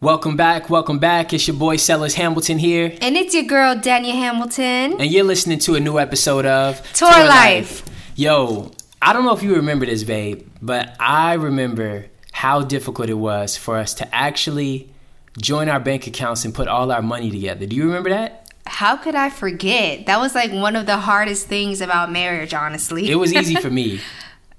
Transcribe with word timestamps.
Welcome 0.00 0.36
back, 0.36 0.68
welcome 0.68 0.98
back. 0.98 1.32
It's 1.32 1.46
your 1.46 1.56
boy 1.56 1.76
Sellers 1.76 2.14
Hamilton 2.14 2.58
here, 2.58 2.92
And 3.00 3.16
it's 3.16 3.32
your 3.32 3.44
girl, 3.44 3.74
Danielle 3.80 4.16
Hamilton. 4.16 5.00
and 5.00 5.04
you're 5.10 5.24
listening 5.24 5.60
to 5.60 5.76
a 5.76 5.80
new 5.80 5.98
episode 5.98 6.44
of 6.44 6.82
Tour 6.92 7.08
Life. 7.10 7.84
Yo, 8.16 8.72
I 9.00 9.12
don't 9.12 9.24
know 9.24 9.34
if 9.34 9.42
you 9.42 9.54
remember 9.54 9.86
this, 9.86 10.02
babe, 10.04 10.46
but 10.60 10.94
I 11.00 11.34
remember 11.34 12.06
how 12.32 12.62
difficult 12.62 13.08
it 13.08 13.14
was 13.14 13.56
for 13.56 13.78
us 13.78 13.94
to 13.94 14.14
actually 14.14 14.92
join 15.40 15.68
our 15.70 15.80
bank 15.80 16.06
accounts 16.08 16.44
and 16.44 16.52
put 16.52 16.66
all 16.68 16.90
our 16.90 17.00
money 17.02 17.30
together. 17.30 17.64
Do 17.64 17.74
you 17.76 17.84
remember 17.86 18.10
that? 18.10 18.52
How 18.66 18.96
could 18.96 19.14
I 19.14 19.30
forget? 19.30 20.06
That 20.06 20.18
was 20.18 20.34
like 20.34 20.52
one 20.52 20.74
of 20.76 20.86
the 20.86 20.96
hardest 20.96 21.46
things 21.46 21.80
about 21.80 22.10
marriage, 22.12 22.52
honestly. 22.52 23.08
It 23.10 23.14
was 23.14 23.32
easy 23.32 23.54
for 23.54 23.70
me. 23.80 24.00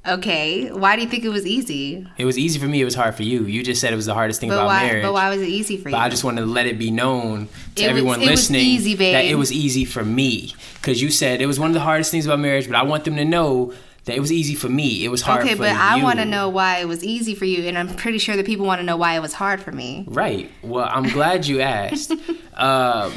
Okay. 0.08 0.72
Why 0.72 0.96
do 0.96 1.02
you 1.02 1.08
think 1.08 1.24
it 1.24 1.30
was 1.30 1.46
easy? 1.46 2.08
It 2.18 2.26
was 2.26 2.38
easy 2.38 2.60
for 2.60 2.66
me. 2.68 2.82
It 2.82 2.86
was 2.86 2.96
hard 2.96 3.16
for 3.16 3.24
you. 3.24 3.46
You 3.46 3.64
just 3.64 3.82
said 3.82 3.94
it 3.94 3.96
was 3.96 4.06
the 4.06 4.14
hardest 4.14 4.40
thing 4.40 4.50
But 4.50 4.56
about 4.56 4.68
why 4.68 4.84
marriage. 4.88 5.04
but 5.04 5.14
why 5.14 5.30
was 5.30 5.42
it 5.42 5.50
easy 5.50 5.78
for 5.78 5.90
you? 5.90 5.94
But 5.94 6.02
I 6.02 6.10
just 6.10 6.24
wanted 6.24 6.42
to 6.42 6.48
let 6.48 6.66
it 6.66 6.78
be 6.78 6.92
known 6.92 7.48
to 7.76 7.84
It 7.84 7.90
everyone 7.90 8.20
was 8.20 8.30
listening 8.30 8.62
easy, 8.62 8.96
that 8.96 9.26
it 9.26 9.36
was 9.36 9.52
easy 9.52 9.86
for 9.86 10.04
me. 10.04 10.54
Because 10.76 11.02
you 11.02 11.10
said 11.12 11.42
it 11.42 11.48
was 11.48 11.60
one 11.60 11.70
of 11.70 11.74
the 11.74 11.80
hardest 11.80 12.12
things 12.12 12.26
about 12.26 12.40
marriage, 12.40 12.68
but 12.68 12.76
I 12.76 12.84
want 12.84 13.06
them 13.06 13.16
to 13.16 13.26
know 13.26 13.74
that 14.06 14.16
it 14.16 14.20
was 14.20 14.32
easy 14.32 14.56
for 14.56 14.70
me. 14.70 15.04
It 15.04 15.10
was 15.10 15.22
hard 15.22 15.44
okay, 15.44 15.56
but 15.56 15.76
I 15.76 16.02
want 16.02 16.20
to 16.20 16.26
know 16.26 16.50
why 16.50 16.78
it 16.80 16.88
was 16.88 17.04
easy 17.04 17.34
for 17.36 17.46
you, 17.46 17.68
and 17.68 17.78
I'm 17.78 17.90
pretty 17.96 18.20
sure 18.20 18.36
that 18.36 18.46
people 18.46 18.66
want 18.66 18.80
to 18.80 18.86
know 18.86 18.98
why 18.98 19.16
it 19.16 19.20
was 19.20 19.34
hard 19.34 19.62
for 19.62 19.72
me. 19.72 20.06
Right. 20.08 20.52
Well, 20.62 20.88
I'm 20.90 21.10
glad 21.10 21.48
you 21.48 21.62
asked. 21.62 22.12
um, 22.54 23.14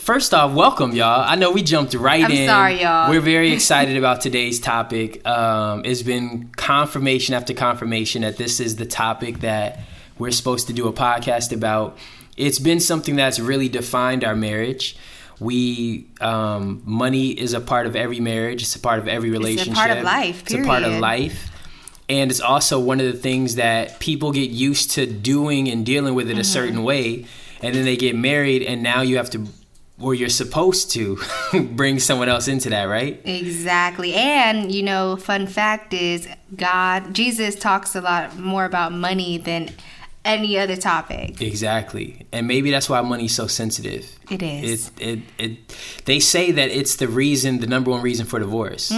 first 0.00 0.32
off, 0.34 0.52
welcome, 0.54 0.92
y'all. 0.92 1.22
I 1.26 1.36
know 1.36 1.50
we 1.52 1.62
jumped 1.62 1.94
right 1.94 2.24
I'm 2.24 2.30
in. 2.30 2.48
sorry, 2.48 2.80
y'all. 2.82 3.10
We're 3.10 3.20
very 3.20 3.52
excited 3.58 3.96
about 3.96 4.20
today's 4.20 4.58
topic. 4.58 5.26
Um, 5.26 5.82
it's 5.84 6.02
been 6.02 6.48
confirmation 6.56 7.34
after 7.34 7.54
confirmation 7.54 8.22
that 8.22 8.36
this 8.36 8.60
is 8.60 8.76
the 8.76 8.86
topic 8.86 9.40
that 9.40 9.80
we're 10.18 10.30
supposed 10.32 10.66
to 10.68 10.72
do 10.72 10.88
a 10.88 10.92
podcast 10.92 11.52
about. 11.52 11.98
It's 12.36 12.58
been 12.58 12.80
something 12.80 13.16
that's 13.16 13.38
really 13.38 13.68
defined 13.68 14.24
our 14.24 14.36
marriage. 14.36 14.96
We 15.38 16.06
um, 16.20 16.82
money 16.84 17.28
is 17.30 17.54
a 17.54 17.60
part 17.60 17.86
of 17.86 17.96
every 17.96 18.20
marriage. 18.20 18.62
It's 18.62 18.76
a 18.76 18.80
part 18.80 18.98
of 18.98 19.08
every 19.08 19.30
relationship. 19.30 19.74
part 19.74 19.90
of 19.90 20.02
life, 20.04 20.42
It's 20.42 20.54
a 20.54 20.64
part 20.64 20.82
of 20.82 20.92
life 21.00 21.46
and 22.10 22.28
it's 22.30 22.40
also 22.40 22.80
one 22.80 22.98
of 23.00 23.06
the 23.06 23.16
things 23.16 23.54
that 23.54 24.00
people 24.00 24.32
get 24.32 24.50
used 24.50 24.90
to 24.92 25.06
doing 25.06 25.68
and 25.68 25.86
dealing 25.86 26.14
with 26.14 26.26
it 26.28 26.32
Mm-hmm. 26.32 26.40
a 26.40 26.44
certain 26.44 26.82
way 26.82 27.24
and 27.62 27.72
then 27.74 27.84
they 27.84 27.96
get 27.96 28.16
married 28.16 28.62
and 28.64 28.82
now 28.82 29.00
you 29.02 29.16
have 29.16 29.30
to 29.30 29.46
or 30.00 30.14
you're 30.14 30.28
supposed 30.28 30.90
to 30.92 31.18
bring 31.72 31.98
someone 31.98 32.28
else 32.28 32.48
into 32.48 32.70
that 32.70 32.84
right 32.84 33.20
Exactly. 33.24 34.14
And, 34.14 34.72
you 34.74 34.82
know, 34.82 35.16
fun 35.16 35.46
fact 35.46 35.92
is 35.94 36.26
God, 36.56 37.14
Jesus 37.14 37.54
talks 37.54 37.94
a 37.94 38.00
lot 38.00 38.36
more 38.38 38.64
about 38.64 38.92
money 38.92 39.38
than 39.38 39.70
any 40.24 40.58
other 40.58 40.76
topic. 40.76 41.40
exactly 41.40 42.26
and 42.30 42.46
maybe 42.46 42.70
that's 42.70 42.90
why 42.90 43.00
money's 43.00 43.34
so 43.34 43.46
sensitive 43.46 44.04
It 44.30 44.42
is. 44.42 44.90
it, 44.98 45.08
it, 45.08 45.18
it 45.38 46.02
they 46.04 46.20
say 46.20 46.50
that 46.52 46.68
it's 46.70 46.96
the 46.96 47.08
reason 47.08 47.60
the 47.60 47.66
number 47.66 47.90
one 47.90 48.02
reason 48.02 48.26
for 48.26 48.38
divorce 48.38 48.92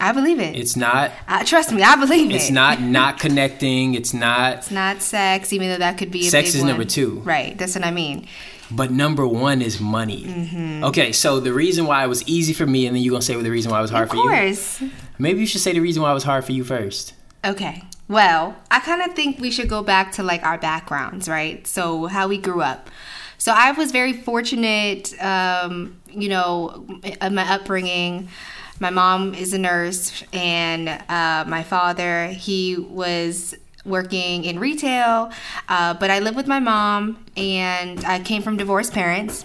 I 0.00 0.12
believe 0.12 0.38
it. 0.38 0.54
it's 0.54 0.76
not 0.76 1.12
Uh, 1.26 1.44
trust 1.44 1.72
me, 1.72 1.82
I 1.82 1.96
believe 1.96 2.26
it's 2.26 2.34
it. 2.34 2.36
It's 2.36 2.50
not 2.50 2.78
not 2.98 3.18
connecting 3.18 3.94
it's 3.94 4.12
not 4.12 4.58
It's 4.58 4.70
not 4.70 5.00
sex, 5.00 5.50
even 5.54 5.68
though 5.70 5.78
that 5.78 5.96
could 5.96 6.10
be 6.10 6.26
a 6.26 6.30
Sex 6.30 6.54
is 6.54 6.60
one. 6.60 6.68
number 6.68 6.84
two. 6.84 7.20
Right. 7.20 7.56
That's 7.56 7.74
what 7.74 7.84
I 7.84 7.90
mean. 7.90 8.28
But 8.70 8.90
number 8.90 9.26
one 9.26 9.62
is 9.62 9.80
money. 9.80 10.24
Mm-hmm. 10.24 10.84
Okay, 10.84 11.12
so 11.12 11.40
the 11.40 11.52
reason 11.52 11.86
why 11.86 12.04
it 12.04 12.08
was 12.08 12.26
easy 12.28 12.52
for 12.52 12.66
me, 12.66 12.86
and 12.86 12.94
then 12.94 13.02
you're 13.02 13.12
gonna 13.12 13.22
say 13.22 13.34
the 13.40 13.50
reason 13.50 13.70
why 13.72 13.78
it 13.78 13.82
was 13.82 13.90
hard 13.90 14.04
Of 14.04 14.10
for 14.10 14.16
you. 14.16 14.22
course. 14.22 14.82
Maybe 15.18 15.40
you 15.40 15.46
should 15.46 15.60
say 15.62 15.72
the 15.72 15.80
reason 15.80 16.02
why 16.02 16.10
it 16.10 16.14
was 16.14 16.24
hard 16.24 16.44
for 16.44 16.52
you 16.52 16.64
first. 16.64 17.14
Okay. 17.44 17.82
Well, 18.08 18.56
I 18.70 18.80
kind 18.80 19.02
of 19.02 19.14
think 19.14 19.38
we 19.38 19.50
should 19.50 19.68
go 19.68 19.82
back 19.82 20.12
to 20.12 20.22
like 20.22 20.42
our 20.44 20.58
backgrounds, 20.58 21.28
right? 21.28 21.66
So 21.66 22.06
how 22.06 22.28
we 22.28 22.38
grew 22.38 22.62
up. 22.62 22.90
So 23.38 23.52
I 23.54 23.72
was 23.72 23.92
very 23.92 24.12
fortunate, 24.12 25.14
um, 25.22 26.00
you 26.10 26.28
know, 26.28 26.86
in 27.22 27.34
my 27.34 27.50
upbringing. 27.52 28.28
My 28.80 28.90
mom 28.90 29.34
is 29.34 29.52
a 29.54 29.58
nurse, 29.58 30.22
and 30.32 30.88
uh, 30.88 31.44
my 31.48 31.62
father 31.64 32.28
he 32.28 32.76
was 32.76 33.54
working 33.84 34.44
in 34.44 34.58
retail. 34.58 35.30
Uh, 35.68 35.94
but 35.94 36.10
I 36.10 36.18
lived 36.18 36.36
with 36.36 36.46
my 36.46 36.60
mom, 36.60 37.24
and 37.36 38.04
I 38.04 38.20
came 38.20 38.42
from 38.42 38.56
divorced 38.56 38.92
parents 38.92 39.44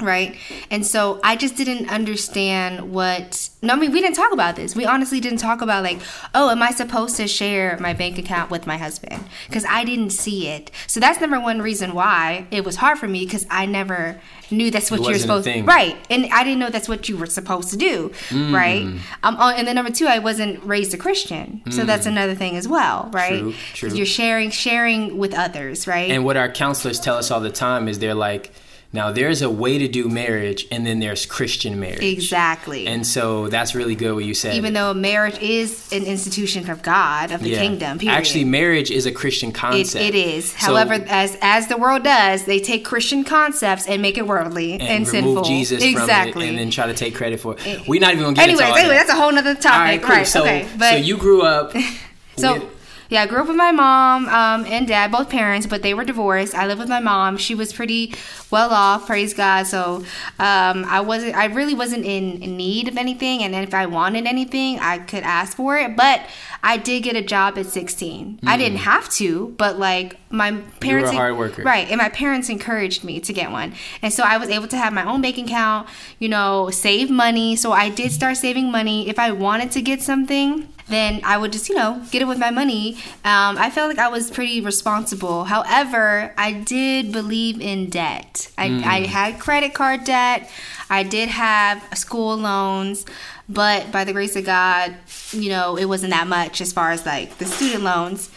right? 0.00 0.36
And 0.70 0.86
so 0.86 1.20
I 1.24 1.36
just 1.36 1.56
didn't 1.56 1.90
understand 1.90 2.92
what. 2.92 3.50
No, 3.62 3.74
I 3.74 3.76
mean 3.76 3.92
we 3.92 4.00
didn't 4.00 4.16
talk 4.16 4.32
about 4.32 4.56
this. 4.56 4.76
We 4.76 4.84
honestly 4.84 5.20
didn't 5.20 5.38
talk 5.38 5.62
about 5.62 5.82
like, 5.82 6.00
oh, 6.34 6.50
am 6.50 6.62
I 6.62 6.70
supposed 6.70 7.16
to 7.16 7.26
share 7.26 7.78
my 7.80 7.92
bank 7.92 8.18
account 8.18 8.50
with 8.50 8.66
my 8.66 8.76
husband? 8.76 9.24
Because 9.48 9.64
I 9.64 9.84
didn't 9.84 10.10
see 10.10 10.48
it. 10.48 10.70
So 10.86 11.00
that's 11.00 11.20
number 11.20 11.40
one 11.40 11.60
reason 11.60 11.94
why 11.94 12.46
it 12.50 12.64
was 12.64 12.76
hard 12.76 12.98
for 12.98 13.08
me 13.08 13.24
because 13.24 13.46
I 13.50 13.66
never 13.66 14.20
knew 14.50 14.70
that's 14.70 14.90
what 14.90 15.02
you're 15.02 15.18
supposed 15.18 15.44
thing. 15.44 15.64
right, 15.64 15.96
and 16.10 16.26
I 16.32 16.44
didn't 16.44 16.58
know 16.58 16.70
that's 16.70 16.88
what 16.88 17.08
you 17.08 17.16
were 17.16 17.26
supposed 17.26 17.70
to 17.70 17.76
do, 17.76 18.12
right? 18.32 18.82
Mm. 18.82 19.00
Um, 19.22 19.36
oh, 19.38 19.50
and 19.50 19.66
then 19.66 19.74
number 19.74 19.90
two, 19.90 20.06
I 20.06 20.18
wasn't 20.18 20.62
raised 20.64 20.94
a 20.94 20.96
Christian, 20.96 21.62
so 21.70 21.84
that's 21.84 22.06
another 22.06 22.34
thing 22.34 22.56
as 22.56 22.68
well, 22.68 23.10
right? 23.12 23.42
Mm. 23.42 23.54
True, 23.74 23.88
true. 23.88 23.98
You're 23.98 24.06
sharing, 24.06 24.50
sharing 24.50 25.18
with 25.18 25.34
others, 25.34 25.86
right? 25.86 26.10
And 26.10 26.24
what 26.24 26.36
our 26.36 26.50
counselors 26.50 27.00
tell 27.00 27.16
us 27.16 27.30
all 27.30 27.40
the 27.40 27.50
time 27.50 27.88
is 27.88 27.98
they're 27.98 28.14
like, 28.14 28.52
now 28.92 29.12
there's 29.12 29.42
a 29.42 29.50
way 29.50 29.78
to 29.78 29.88
do 29.88 30.08
marriage, 30.08 30.66
and 30.70 30.86
then 30.86 31.00
there's 31.00 31.26
Christian 31.26 31.78
marriage. 31.78 32.02
exactly. 32.02 32.86
And 32.86 33.06
so 33.06 33.48
that's 33.48 33.74
really 33.74 33.94
good 33.94 34.14
what 34.14 34.24
you 34.24 34.32
said. 34.34 34.54
even 34.54 34.72
though 34.72 34.94
marriage 34.94 35.38
is 35.40 35.92
an 35.92 36.04
institution 36.04 36.70
of 36.70 36.82
God 36.82 37.30
of 37.30 37.42
the 37.42 37.50
Yeah. 37.50 37.58
kingdom. 37.60 37.98
Period. 37.98 38.16
Actually, 38.16 38.44
marriage 38.44 38.90
is 38.90 39.04
a 39.06 39.12
Christian 39.12 39.50
it, 39.50 39.54
concept. 39.54 40.04
it 40.04 40.14
is. 40.14 40.50
So- 40.52 40.56
However, 40.68 40.94
as 41.08 41.36
as 41.42 41.66
the 41.68 41.76
world 41.76 42.04
does, 42.04 42.44
they 42.44 42.58
take 42.58 42.84
Christian 42.84 43.24
concepts 43.24 43.86
and 43.86 44.00
make 44.00 44.16
it 44.16 44.26
worldly 44.26 44.72
and, 44.74 44.82
and, 44.82 45.06
remove 45.06 45.08
sinful. 45.08 45.44
Jesus 45.44 45.82
exactly. 45.82 46.32
from 46.32 46.42
it, 46.42 46.48
and 46.50 46.58
then 46.58 46.70
try 46.70 46.86
to 46.86 46.94
take 46.94 47.14
credit 47.14 47.40
for 47.40 47.54
it. 47.54 47.66
Eh. 47.66 47.78
We're 47.86 48.00
not 48.00 48.12
even 48.12 48.22
gonna 48.24 48.36
get 48.36 48.42
Anyways, 48.44 48.60
into 48.60 48.70
all 48.72 48.78
anyway, 48.78 48.94
that. 48.94 49.06
that's 49.06 49.18
a 49.18 49.20
whole 49.20 49.32
nother 49.32 49.54
topic. 49.54 49.72
all 49.72 49.80
right, 49.80 50.02
cool. 50.02 50.16
Right. 50.16 50.26
So, 50.26 50.42
okay. 50.42 50.66
But 50.78 50.90
so 50.90 50.96
you 50.96 51.16
grew 51.16 51.42
up. 51.42 51.72
so 52.38 52.54
with- 52.54 52.62
yeah, 53.08 53.22
I 53.22 53.26
grew 53.26 53.40
up 53.40 53.48
with 53.48 53.56
my 53.56 53.72
mom 53.72 54.26
um, 54.28 54.64
and 54.66 54.86
dad, 54.88 55.12
both 55.12 55.28
parents, 55.30 55.66
but 55.66 55.82
they 55.82 55.94
were 55.94 56.04
divorced. 56.04 56.54
I 56.54 56.66
lived 56.66 56.80
with 56.80 56.88
my 56.88 57.00
mom. 57.00 57.36
She 57.36 57.54
was 57.54 57.72
pretty 57.72 58.14
well 58.50 58.70
off, 58.72 59.06
praise 59.06 59.32
God. 59.34 59.64
So 59.66 60.04
um, 60.38 60.84
I 60.86 61.00
wasn't, 61.00 61.34
I 61.36 61.46
really 61.46 61.74
wasn't 61.74 62.04
in, 62.04 62.40
need 62.56 62.88
of 62.88 62.96
anything, 62.96 63.42
and 63.42 63.54
if 63.54 63.74
I 63.74 63.86
wanted 63.86 64.26
anything, 64.26 64.78
I 64.80 64.98
could 64.98 65.22
ask 65.24 65.56
for 65.56 65.76
it. 65.78 65.96
But 65.96 66.22
I 66.62 66.76
did 66.78 67.02
get 67.04 67.14
a 67.16 67.22
job 67.22 67.58
at 67.58 67.66
16. 67.66 68.40
I 68.46 68.56
didn't 68.56 68.78
have 68.78 69.08
to, 69.14 69.54
but 69.56 69.78
like 69.78 70.16
my 70.30 70.52
parents, 70.80 71.10
Mm. 71.10 71.14
a 71.14 71.16
hard 71.16 71.36
worker. 71.36 71.62
right? 71.62 71.88
And 71.88 71.98
my 71.98 72.08
parents 72.08 72.48
encouraged 72.48 73.04
me 73.04 73.20
to 73.20 73.32
get 73.32 73.50
one, 73.52 73.74
and 74.02 74.12
so 74.12 74.24
I 74.24 74.36
was 74.38 74.48
able 74.48 74.66
to 74.68 74.76
have 74.76 74.92
my 74.92 75.04
own 75.04 75.20
bank 75.20 75.38
account. 75.38 75.88
You 76.18 76.28
know, 76.28 76.70
save 76.70 77.10
money. 77.10 77.54
So 77.56 77.72
I 77.72 77.88
did 77.88 78.10
start 78.10 78.36
saving 78.36 78.70
money. 78.72 79.08
If 79.08 79.18
I 79.18 79.30
wanted 79.30 79.70
to 79.72 79.82
get 79.82 80.02
something 80.02 80.68
then 80.88 81.20
I 81.24 81.36
would 81.36 81.52
just, 81.52 81.68
you 81.68 81.74
know, 81.74 82.02
get 82.10 82.22
it 82.22 82.26
with 82.26 82.38
my 82.38 82.50
money. 82.50 82.94
Um, 83.24 83.58
I 83.58 83.70
felt 83.70 83.88
like 83.88 83.98
I 83.98 84.08
was 84.08 84.30
pretty 84.30 84.60
responsible. 84.60 85.44
However, 85.44 86.32
I 86.38 86.52
did 86.52 87.10
believe 87.10 87.60
in 87.60 87.90
debt. 87.90 88.50
I, 88.56 88.66
I 88.84 89.00
had 89.06 89.40
credit 89.40 89.74
card 89.74 90.04
debt. 90.04 90.48
I 90.88 91.02
did 91.02 91.28
have 91.28 91.82
school 91.98 92.36
loans, 92.36 93.04
but 93.48 93.90
by 93.90 94.04
the 94.04 94.12
grace 94.12 94.36
of 94.36 94.44
God, 94.44 94.94
you 95.32 95.50
know, 95.50 95.76
it 95.76 95.86
wasn't 95.86 96.10
that 96.12 96.28
much 96.28 96.60
as 96.60 96.72
far 96.72 96.92
as 96.92 97.04
like 97.04 97.38
the 97.38 97.46
student 97.46 97.82
loans. 97.82 98.30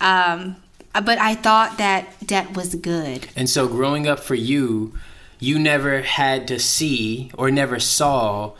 Um, 0.00 0.56
but 0.92 1.18
I 1.18 1.34
thought 1.34 1.78
that 1.78 2.24
debt 2.24 2.56
was 2.56 2.74
good. 2.76 3.26
And 3.34 3.50
so 3.50 3.66
growing 3.68 4.06
up 4.06 4.20
for 4.20 4.34
you, 4.34 4.94
you 5.38 5.58
never 5.58 6.02
had 6.02 6.48
to 6.48 6.58
see 6.58 7.30
or 7.36 7.50
never 7.50 7.78
saw 7.78 8.52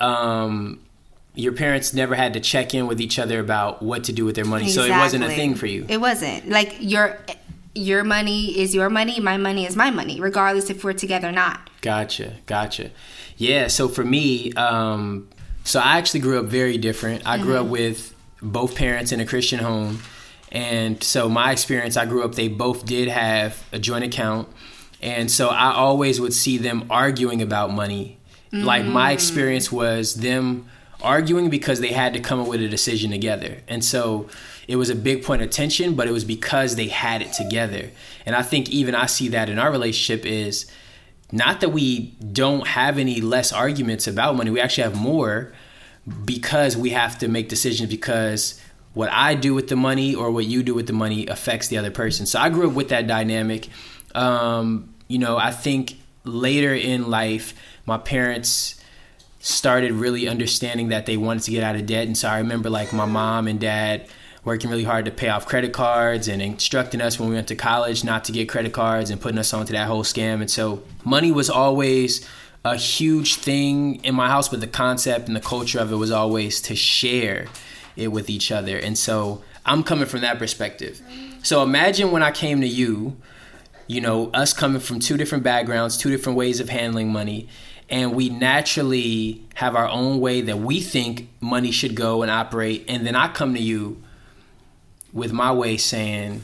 um, 0.00 0.80
your 1.38 1.52
parents 1.52 1.94
never 1.94 2.16
had 2.16 2.32
to 2.34 2.40
check 2.40 2.74
in 2.74 2.88
with 2.88 3.00
each 3.00 3.16
other 3.16 3.38
about 3.38 3.80
what 3.80 4.04
to 4.04 4.12
do 4.12 4.24
with 4.24 4.34
their 4.34 4.44
money. 4.44 4.68
So 4.68 4.82
it 4.82 4.90
wasn't 4.90 5.22
a 5.22 5.28
thing 5.28 5.54
for 5.54 5.66
you. 5.66 5.86
It 5.88 6.00
wasn't. 6.00 6.48
Like 6.48 6.76
your 6.80 7.16
your 7.74 8.02
money 8.02 8.58
is 8.58 8.74
your 8.74 8.90
money, 8.90 9.20
my 9.20 9.36
money 9.36 9.64
is 9.64 9.76
my 9.76 9.90
money, 9.90 10.20
regardless 10.20 10.68
if 10.68 10.82
we're 10.82 10.92
together 10.92 11.28
or 11.28 11.32
not. 11.32 11.70
Gotcha, 11.80 12.34
gotcha. 12.46 12.90
Yeah, 13.36 13.68
so 13.68 13.88
for 13.88 14.04
me, 14.04 14.52
um, 14.54 15.28
so 15.62 15.78
I 15.78 15.98
actually 15.98 16.20
grew 16.20 16.40
up 16.40 16.46
very 16.46 16.76
different. 16.76 17.24
I 17.24 17.38
grew 17.38 17.56
up 17.56 17.66
with 17.66 18.12
both 18.42 18.74
parents 18.74 19.12
in 19.12 19.20
a 19.20 19.26
Christian 19.26 19.60
home. 19.60 20.00
And 20.50 21.00
so 21.04 21.28
my 21.28 21.52
experience, 21.52 21.96
I 21.96 22.06
grew 22.06 22.24
up, 22.24 22.34
they 22.34 22.48
both 22.48 22.84
did 22.84 23.06
have 23.06 23.64
a 23.70 23.78
joint 23.78 24.02
account. 24.02 24.48
And 25.00 25.30
so 25.30 25.48
I 25.48 25.72
always 25.72 26.20
would 26.20 26.32
see 26.32 26.58
them 26.58 26.86
arguing 26.90 27.42
about 27.42 27.70
money. 27.70 28.18
Like 28.50 28.86
my 28.86 29.12
experience 29.12 29.70
was 29.70 30.14
them 30.14 30.68
arguing 31.02 31.50
because 31.50 31.80
they 31.80 31.92
had 31.92 32.14
to 32.14 32.20
come 32.20 32.40
up 32.40 32.48
with 32.48 32.60
a 32.62 32.68
decision 32.68 33.10
together. 33.10 33.58
And 33.68 33.84
so 33.84 34.28
it 34.66 34.76
was 34.76 34.90
a 34.90 34.94
big 34.94 35.24
point 35.24 35.42
of 35.42 35.50
tension, 35.50 35.94
but 35.94 36.08
it 36.08 36.12
was 36.12 36.24
because 36.24 36.76
they 36.76 36.88
had 36.88 37.22
it 37.22 37.32
together. 37.32 37.90
And 38.26 38.34
I 38.34 38.42
think 38.42 38.68
even 38.70 38.94
I 38.94 39.06
see 39.06 39.28
that 39.28 39.48
in 39.48 39.58
our 39.58 39.70
relationship 39.70 40.26
is 40.26 40.70
not 41.30 41.60
that 41.60 41.70
we 41.70 42.16
don't 42.32 42.66
have 42.66 42.98
any 42.98 43.20
less 43.20 43.52
arguments 43.52 44.06
about 44.06 44.36
money. 44.36 44.50
We 44.50 44.60
actually 44.60 44.84
have 44.84 44.96
more 44.96 45.52
because 46.24 46.76
we 46.76 46.90
have 46.90 47.18
to 47.18 47.28
make 47.28 47.48
decisions 47.48 47.90
because 47.90 48.60
what 48.94 49.10
I 49.12 49.34
do 49.34 49.54
with 49.54 49.68
the 49.68 49.76
money 49.76 50.14
or 50.14 50.30
what 50.30 50.46
you 50.46 50.62
do 50.62 50.74
with 50.74 50.86
the 50.86 50.92
money 50.92 51.26
affects 51.26 51.68
the 51.68 51.78
other 51.78 51.90
person. 51.90 52.26
So 52.26 52.40
I 52.40 52.48
grew 52.48 52.68
up 52.68 52.74
with 52.74 52.88
that 52.88 53.06
dynamic. 53.06 53.68
Um, 54.14 54.94
you 55.06 55.18
know, 55.18 55.36
I 55.36 55.50
think 55.50 55.96
later 56.24 56.74
in 56.74 57.10
life, 57.10 57.54
my 57.86 57.98
parents 57.98 58.77
started 59.40 59.92
really 59.92 60.28
understanding 60.28 60.88
that 60.88 61.06
they 61.06 61.16
wanted 61.16 61.42
to 61.44 61.50
get 61.50 61.62
out 61.62 61.76
of 61.76 61.86
debt. 61.86 62.06
And 62.06 62.16
so 62.16 62.28
I 62.28 62.38
remember 62.38 62.70
like 62.70 62.92
my 62.92 63.04
mom 63.04 63.46
and 63.46 63.60
dad 63.60 64.08
working 64.44 64.70
really 64.70 64.84
hard 64.84 65.04
to 65.04 65.10
pay 65.10 65.28
off 65.28 65.46
credit 65.46 65.72
cards 65.72 66.26
and 66.28 66.40
instructing 66.40 67.00
us 67.00 67.20
when 67.20 67.28
we 67.28 67.34
went 67.34 67.48
to 67.48 67.54
college 67.54 68.02
not 68.04 68.24
to 68.24 68.32
get 68.32 68.48
credit 68.48 68.72
cards 68.72 69.10
and 69.10 69.20
putting 69.20 69.38
us 69.38 69.52
onto 69.52 69.72
that 69.72 69.86
whole 69.86 70.02
scam. 70.02 70.40
And 70.40 70.50
so 70.50 70.82
money 71.04 71.30
was 71.30 71.50
always 71.50 72.26
a 72.64 72.76
huge 72.76 73.36
thing 73.36 73.96
in 74.04 74.14
my 74.14 74.28
house, 74.28 74.48
but 74.48 74.60
the 74.60 74.66
concept 74.66 75.28
and 75.28 75.36
the 75.36 75.40
culture 75.40 75.78
of 75.78 75.92
it 75.92 75.96
was 75.96 76.10
always 76.10 76.60
to 76.62 76.74
share 76.74 77.46
it 77.96 78.08
with 78.08 78.30
each 78.30 78.50
other. 78.50 78.78
And 78.78 78.96
so 78.96 79.42
I'm 79.64 79.82
coming 79.82 80.06
from 80.06 80.22
that 80.22 80.38
perspective. 80.38 81.00
So 81.42 81.62
imagine 81.62 82.10
when 82.10 82.22
I 82.22 82.30
came 82.30 82.60
to 82.60 82.66
you, 82.66 83.16
you 83.86 84.00
know, 84.00 84.30
us 84.30 84.52
coming 84.52 84.80
from 84.80 84.98
two 84.98 85.16
different 85.16 85.44
backgrounds, 85.44 85.96
two 85.96 86.10
different 86.10 86.36
ways 86.36 86.60
of 86.60 86.68
handling 86.68 87.12
money, 87.12 87.48
and 87.90 88.14
we 88.14 88.28
naturally 88.28 89.44
have 89.54 89.74
our 89.74 89.88
own 89.88 90.20
way 90.20 90.42
that 90.42 90.58
we 90.58 90.80
think 90.80 91.28
money 91.40 91.70
should 91.70 91.94
go 91.94 92.22
and 92.22 92.30
operate. 92.30 92.84
And 92.88 93.06
then 93.06 93.14
I 93.16 93.28
come 93.28 93.54
to 93.54 93.60
you 93.60 94.02
with 95.12 95.32
my 95.32 95.52
way 95.52 95.78
saying, 95.78 96.42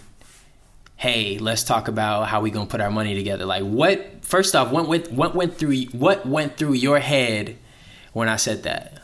hey, 0.97 1.39
let's 1.39 1.63
talk 1.63 1.89
about 1.89 2.29
how 2.29 2.41
we 2.41 2.51
gonna 2.51 2.67
put 2.67 2.81
our 2.81 2.91
money 2.91 3.15
together. 3.15 3.45
Like 3.45 3.63
what 3.63 4.25
first 4.25 4.57
off, 4.57 4.71
what 4.71 4.89
went 4.89 5.13
what 5.13 5.35
went 5.35 5.59
through 5.59 5.83
what 5.87 6.27
went 6.27 6.57
through 6.57 6.75
your 6.75 6.99
head 6.99 7.57
when 8.13 8.29
I 8.29 8.37
said 8.37 8.63
that? 8.63 9.04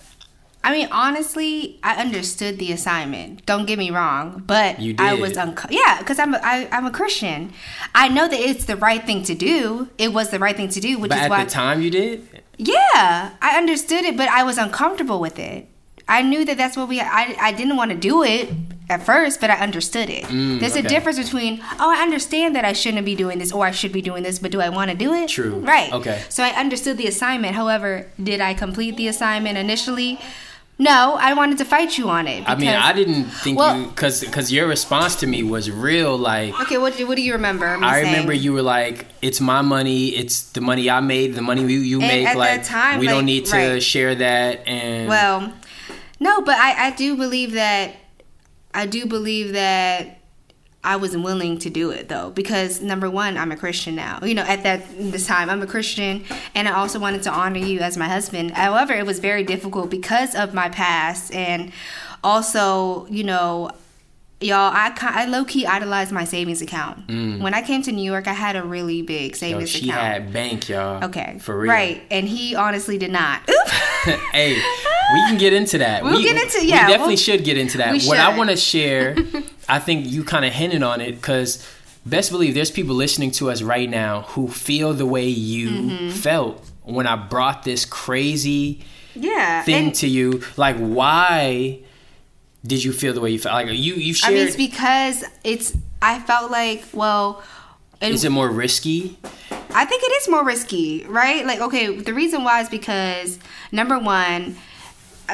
I 0.62 0.73
mean, 0.73 0.89
honestly, 0.93 1.79
I 1.83 1.97
understood 2.01 2.59
the 2.59 2.71
assignment. 2.73 3.47
Don't 3.47 3.65
get 3.67 3.79
me 3.79 3.91
wrong, 3.91 4.43
but 4.47 4.77
I 4.99 5.15
was 5.15 5.37
unco- 5.39 5.69
yeah, 5.71 5.99
because 6.01 6.19
I'm 6.19 6.35
a, 6.35 6.41
I, 6.43 6.69
I'm 6.71 6.85
a 6.85 6.91
Christian. 6.91 7.53
I 7.95 8.09
know 8.09 8.29
that 8.29 8.39
it's 8.39 8.67
the 8.67 8.77
right 8.77 9.03
thing 9.05 9.23
to 9.25 9.35
do. 9.35 9.89
It 9.97 10.12
was 10.12 10.31
the 10.31 10.39
right 10.39 10.55
thing 10.57 10.69
to 10.69 10.81
do, 10.81 10.99
which 10.99 11.09
But 11.09 11.19
is 11.19 11.25
at 11.25 11.31
why 11.31 11.45
the 11.45 11.51
time 11.51 11.81
you 11.81 11.91
did? 11.91 12.43
Yeah, 12.59 13.33
I 13.41 13.57
understood 13.57 14.05
it, 14.05 14.19
but 14.19 14.29
I 14.29 14.43
was 14.43 14.59
uncomfortable 14.59 15.19
with 15.19 15.39
it. 15.39 15.67
I 16.07 16.23
knew 16.23 16.45
that 16.45 16.59
that's 16.59 16.77
what 16.77 16.89
we. 16.89 17.01
I 17.01 17.37
I 17.41 17.53
didn't 17.53 17.77
want 17.77 17.93
to 17.93 17.97
do 17.97 18.23
it 18.23 18.53
at 18.91 19.03
first, 19.03 19.41
but 19.41 19.49
I 19.49 19.55
understood 19.55 20.11
it. 20.11 20.25
There's 20.29 20.75
a 20.77 20.83
Mm, 20.83 20.89
difference 20.89 21.19
between 21.19 21.61
oh, 21.79 21.91
I 21.97 22.03
understand 22.03 22.55
that 22.57 22.65
I 22.67 22.73
shouldn't 22.75 23.07
be 23.07 23.15
doing 23.15 23.39
this 23.39 23.51
or 23.53 23.65
I 23.65 23.71
should 23.71 23.93
be 23.93 24.03
doing 24.03 24.25
this, 24.25 24.39
but 24.41 24.51
do 24.51 24.61
I 24.61 24.69
want 24.69 24.91
to 24.91 24.97
do 24.97 25.15
it? 25.15 25.29
True. 25.29 25.55
Right. 25.61 25.91
Okay. 25.93 26.21
So 26.29 26.43
I 26.43 26.49
understood 26.51 26.99
the 26.99 27.07
assignment. 27.07 27.55
However, 27.55 28.09
did 28.23 28.41
I 28.43 28.53
complete 28.55 28.97
the 28.99 29.09
assignment 29.09 29.57
initially? 29.57 30.19
No, 30.81 31.17
I 31.21 31.35
wanted 31.35 31.59
to 31.59 31.67
fight 31.67 31.99
you 31.99 32.09
on 32.09 32.27
it. 32.27 32.43
I 32.49 32.55
mean, 32.56 32.71
I 32.71 32.94
didn't 32.94 33.25
think 33.27 33.59
Well- 33.59 33.79
you 33.79 33.87
because 33.88 34.21
because 34.23 34.50
your 34.50 34.67
response 34.67 35.15
to 35.17 35.27
me 35.27 35.43
was 35.43 35.71
real. 35.71 36.17
Like 36.17 36.59
Okay, 36.62 36.79
what 36.79 36.97
do, 36.97 37.06
what 37.06 37.17
do 37.17 37.23
you 37.23 37.35
remember? 37.35 37.77
me 37.77 37.87
I 37.87 38.00
remember 38.00 38.32
saying? 38.32 38.43
you 38.43 38.55
were 38.55 38.62
like, 38.62 39.05
"It's 39.21 39.43
my 39.43 39.61
money. 39.61 40.09
It's 40.17 40.41
the 40.53 40.62
money 40.62 40.88
I 40.88 41.00
made. 41.00 41.35
The 41.35 41.43
money 41.43 41.61
you, 41.61 41.81
you 41.81 42.00
And 42.00 42.25
make. 42.25 42.35
like 42.35 42.65
time, 42.65 42.99
we 42.99 43.06
like, 43.06 43.15
don't 43.15 43.27
need 43.27 43.44
to 43.47 43.56
right. 43.56 43.82
share 43.82 44.15
that." 44.15 44.67
And 44.67 45.06
Well, 45.09 45.53
no, 46.19 46.41
but 46.41 46.56
I, 46.56 46.87
I 46.87 46.91
do 46.93 47.15
believe 47.15 47.53
that 47.53 47.97
I 48.73 48.87
do 48.87 49.05
believe 49.05 49.53
that 49.53 50.20
I 50.82 50.97
was 50.97 51.15
willing 51.17 51.59
to 51.59 51.71
do 51.71 51.91
it 51.91 52.09
though 52.09 52.31
because 52.31 52.81
number 52.81 53.11
one, 53.11 53.37
I'm 53.37 53.53
a 53.53 53.56
Christian 53.56 53.94
now. 53.94 54.19
You 54.23 54.35
know, 54.35 54.43
at 54.43 54.62
that 54.62 54.88
this 54.97 55.27
time, 55.27 55.50
I'm 55.50 55.62
a 55.62 55.67
Christian, 55.67 56.25
and 56.55 56.67
I 56.67 56.73
also 56.73 56.99
wanted 56.99 57.23
to 57.25 57.31
honor 57.31 57.59
you 57.59 57.81
as 57.81 57.97
my 57.99 58.09
husband. 58.09 58.53
However, 58.53 58.94
it 58.94 59.05
was 59.05 59.19
very 59.19 59.44
difficult 59.44 59.91
because 59.91 60.35
of 60.35 60.55
my 60.55 60.69
past, 60.71 61.35
and 61.35 61.73
also, 62.25 63.06
you 63.06 63.25
know. 63.25 63.71
Y'all, 64.43 64.73
I, 64.73 64.93
I 65.03 65.27
low 65.27 65.45
key 65.45 65.67
idolized 65.67 66.13
my 66.13 66.25
savings 66.25 66.63
account. 66.63 67.07
When 67.09 67.53
I 67.53 67.61
came 67.61 67.83
to 67.83 67.93
New 67.93 68.03
York, 68.11 68.27
I 68.27 68.33
had 68.33 68.57
a 68.57 68.63
really 68.63 69.03
big 69.03 69.33
yo, 69.33 69.37
savings 69.37 69.69
she 69.71 69.91
account. 69.91 70.01
had 70.07 70.33
bank, 70.33 70.69
y'all. 70.71 71.05
okay, 71.05 71.39
for 71.41 71.59
real. 71.59 71.71
right? 71.71 72.03
And 72.11 72.27
he 72.27 72.55
honestly 72.55 72.97
did 72.97 73.11
not. 73.11 73.43
hey, 74.33 74.55
we 74.55 75.21
can 75.29 75.37
get 75.37 75.53
into 75.53 75.77
that. 75.79 76.03
We'll 76.03 76.15
we, 76.17 76.23
get 76.23 76.43
into- 76.43 76.67
yeah, 76.67 76.87
We 76.87 76.93
definitely 76.93 77.07
we'll- 77.13 77.17
should 77.19 77.45
get 77.45 77.59
into 77.59 77.77
that. 77.79 78.03
What 78.05 78.19
I 78.19 78.35
want 78.35 78.49
to 78.49 78.57
share, 78.57 79.15
I 79.69 79.79
think 79.79 80.07
you 80.07 80.25
kind 80.25 80.47
of 80.47 80.53
hinted 80.55 80.83
on 80.83 81.03
it 81.03 81.17
because 81.17 81.67
best 82.07 82.31
believe 82.31 82.55
there's 82.55 82.71
people 82.71 82.95
listening 82.95 83.33
to 83.33 83.51
us 83.51 83.61
right 83.61 83.91
now 83.91 84.23
who 84.23 84.49
feel 84.49 84.95
the 84.95 85.05
way 85.07 85.29
you 85.29 85.69
Mm-hmm. 85.71 86.11
felt 86.11 86.65
when 86.85 87.07
I 87.07 87.15
brought 87.17 87.65
this 87.65 87.85
crazy 87.85 88.81
yeah, 89.15 89.63
thing 89.65 89.89
and- 89.89 89.95
to 89.97 90.09
you. 90.09 90.43
Like, 90.57 90.77
why 90.79 91.81
did 92.67 92.85
you 92.85 92.93
feel 92.93 93.15
the 93.15 93.21
way 93.21 93.31
you 93.31 93.39
felt? 93.39 93.55
Like, 93.55 93.79
you 93.79 93.95
you 93.95 94.15
shared. 94.15 94.33
I 94.33 94.37
mean, 94.37 94.47
it's 94.47 94.57
because 94.57 95.25
it's. 95.45 95.77
I 96.03 96.19
felt 96.21 96.51
like, 96.51 96.85
well, 96.93 97.43
it, 98.01 98.12
is 98.12 98.25
it 98.25 98.31
more 98.31 98.49
risky? 98.51 99.19
I 99.73 99.85
think 99.85 100.03
it 100.03 100.12
is 100.23 100.29
more 100.29 100.45
risky, 100.45 101.05
right? 101.09 101.47
Like, 101.47 101.61
okay, 101.61 101.97
the 101.97 102.12
reason 102.12 102.43
why 102.45 102.61
is 102.61 102.69
because 102.69 103.39
number 103.71 103.99
one, 103.99 104.57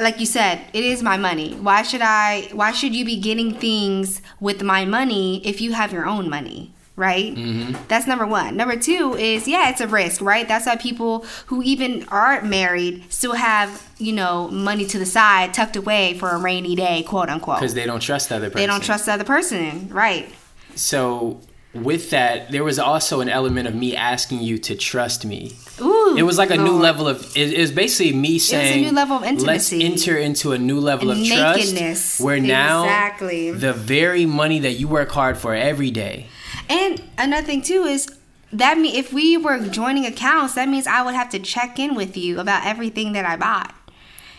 like 0.00 0.20
you 0.20 0.26
said, 0.26 0.60
it 0.72 0.84
is 0.84 1.02
my 1.02 1.16
money. 1.16 1.54
Why 1.54 1.82
should 1.82 2.02
I? 2.02 2.48
Why 2.52 2.72
should 2.72 2.94
you 2.94 3.04
be 3.04 3.16
getting 3.16 3.54
things 3.54 4.20
with 4.40 4.62
my 4.62 4.84
money 4.84 5.46
if 5.46 5.60
you 5.60 5.72
have 5.72 5.92
your 5.92 6.06
own 6.06 6.28
money? 6.28 6.72
Right? 6.96 7.34
Mm-hmm. 7.34 7.76
That's 7.88 8.06
number 8.06 8.26
one. 8.26 8.56
Number 8.56 8.74
two 8.74 9.14
is, 9.18 9.46
yeah, 9.46 9.68
it's 9.68 9.82
a 9.82 9.86
risk, 9.86 10.22
right? 10.22 10.48
That's 10.48 10.64
why 10.64 10.76
people 10.76 11.26
who 11.46 11.62
even 11.62 12.04
aren't 12.08 12.46
married 12.46 13.04
still 13.10 13.34
have, 13.34 13.86
you 13.98 14.14
know, 14.14 14.48
money 14.48 14.86
to 14.86 14.98
the 14.98 15.04
side 15.04 15.52
tucked 15.52 15.76
away 15.76 16.14
for 16.14 16.30
a 16.30 16.38
rainy 16.38 16.74
day, 16.74 17.02
quote 17.02 17.28
unquote. 17.28 17.58
Because 17.60 17.74
they 17.74 17.84
don't 17.84 18.00
trust 18.00 18.30
the 18.30 18.36
other 18.36 18.48
person. 18.48 18.60
They 18.62 18.66
don't 18.66 18.82
trust 18.82 19.04
the 19.06 19.12
other 19.12 19.24
person, 19.24 19.90
right? 19.90 20.26
So 20.74 21.40
with 21.74 22.10
that, 22.10 22.50
there 22.50 22.64
was 22.64 22.78
also 22.78 23.20
an 23.20 23.28
element 23.28 23.68
of 23.68 23.74
me 23.74 23.94
asking 23.94 24.40
you 24.40 24.58
to 24.58 24.74
trust 24.74 25.26
me. 25.26 25.54
Ooh, 25.80 26.16
It 26.16 26.22
was 26.22 26.38
like 26.38 26.50
a 26.50 26.56
new 26.56 26.72
level 26.78 27.06
of. 27.08 27.36
It, 27.36 27.52
it 27.52 27.60
was 27.60 27.72
basically 27.72 28.14
me 28.14 28.38
saying, 28.38 28.84
a 28.84 28.88
new 28.88 28.94
level 28.96 29.18
of 29.18 29.24
intimacy." 29.24 29.78
Let's 29.80 30.02
enter 30.02 30.16
into 30.16 30.52
a 30.52 30.58
new 30.58 30.80
level 30.80 31.10
of 31.10 31.18
Nakedness. 31.18 32.16
trust, 32.16 32.20
where 32.20 32.40
now 32.40 32.84
Exactly. 32.84 33.50
the 33.50 33.74
very 33.74 34.24
money 34.24 34.60
that 34.60 34.72
you 34.72 34.88
work 34.88 35.10
hard 35.10 35.36
for 35.36 35.54
every 35.54 35.90
day. 35.90 36.28
And 36.68 37.02
another 37.18 37.46
thing 37.46 37.62
too 37.62 37.84
is 37.84 38.08
that 38.52 38.78
mean 38.78 38.94
if 38.94 39.12
we 39.12 39.36
were 39.36 39.58
joining 39.68 40.06
accounts, 40.06 40.54
that 40.54 40.68
means 40.68 40.86
I 40.86 41.02
would 41.02 41.14
have 41.14 41.30
to 41.30 41.38
check 41.38 41.78
in 41.78 41.94
with 41.94 42.16
you 42.16 42.40
about 42.40 42.64
everything 42.66 43.12
that 43.12 43.24
I 43.24 43.36
bought, 43.36 43.74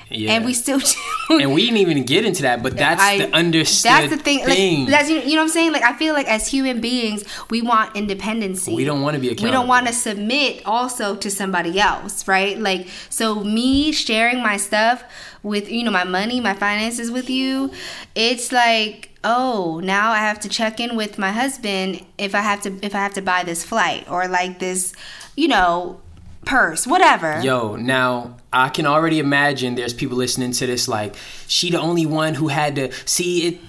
Yeah. 0.09 0.33
and 0.33 0.45
we 0.45 0.53
still 0.53 0.79
do. 1.29 1.39
and 1.39 1.53
we 1.53 1.65
didn't 1.65 1.77
even 1.77 2.03
get 2.03 2.23
into 2.25 2.41
that, 2.43 2.63
but 2.63 2.77
that's 2.77 3.01
I- 3.01 3.17
the 3.19 3.33
understood 3.35 3.91
That's 3.91 4.09
the 4.09 4.17
thing. 4.17 4.45
thing. 4.45 4.79
Like, 4.85 4.89
that's 4.89 5.09
you 5.09 5.19
know 5.19 5.35
what 5.35 5.41
I'm 5.41 5.49
saying. 5.49 5.73
Like 5.73 5.83
I 5.83 5.93
feel 5.97 6.13
like 6.13 6.27
as 6.27 6.47
human 6.47 6.79
beings, 6.81 7.23
we 7.49 7.61
want 7.61 7.95
independency. 7.95 8.73
we 8.73 8.85
don't 8.85 9.01
want 9.01 9.15
to 9.15 9.21
be 9.21 9.29
we 9.29 9.51
don't 9.51 9.67
want 9.67 9.87
to 9.87 9.93
submit 9.93 10.65
also 10.65 11.15
to 11.17 11.29
somebody 11.29 11.79
else 11.79 12.27
right 12.27 12.57
like 12.59 12.87
so 13.09 13.43
me 13.43 13.91
sharing 13.91 14.41
my 14.41 14.55
stuff 14.57 15.03
with 15.43 15.69
you 15.69 15.83
know 15.83 15.91
my 15.91 16.03
money 16.03 16.39
my 16.39 16.53
finances 16.53 17.11
with 17.11 17.29
you 17.29 17.71
it's 18.15 18.51
like 18.51 19.06
oh 19.23 19.79
now 19.83 20.11
i 20.11 20.19
have 20.19 20.39
to 20.39 20.49
check 20.49 20.79
in 20.79 20.95
with 20.95 21.17
my 21.17 21.31
husband 21.31 22.05
if 22.17 22.35
i 22.35 22.39
have 22.39 22.61
to 22.61 22.77
if 22.81 22.93
i 22.93 22.99
have 22.99 23.13
to 23.13 23.21
buy 23.21 23.43
this 23.43 23.63
flight 23.63 24.09
or 24.09 24.27
like 24.27 24.59
this 24.59 24.93
you 25.35 25.47
know 25.47 25.99
purse 26.45 26.87
whatever 26.87 27.41
Yo, 27.41 27.75
now 27.75 28.37
I 28.53 28.69
can 28.69 28.85
already 28.85 29.19
imagine 29.19 29.75
there's 29.75 29.93
people 29.93 30.17
listening 30.17 30.51
to 30.53 30.65
this 30.65 30.87
like 30.87 31.15
she 31.47 31.69
the 31.69 31.79
only 31.79 32.05
one 32.05 32.33
who 32.33 32.47
had 32.47 32.75
to 32.75 32.91
see 33.05 33.47
it. 33.47 33.59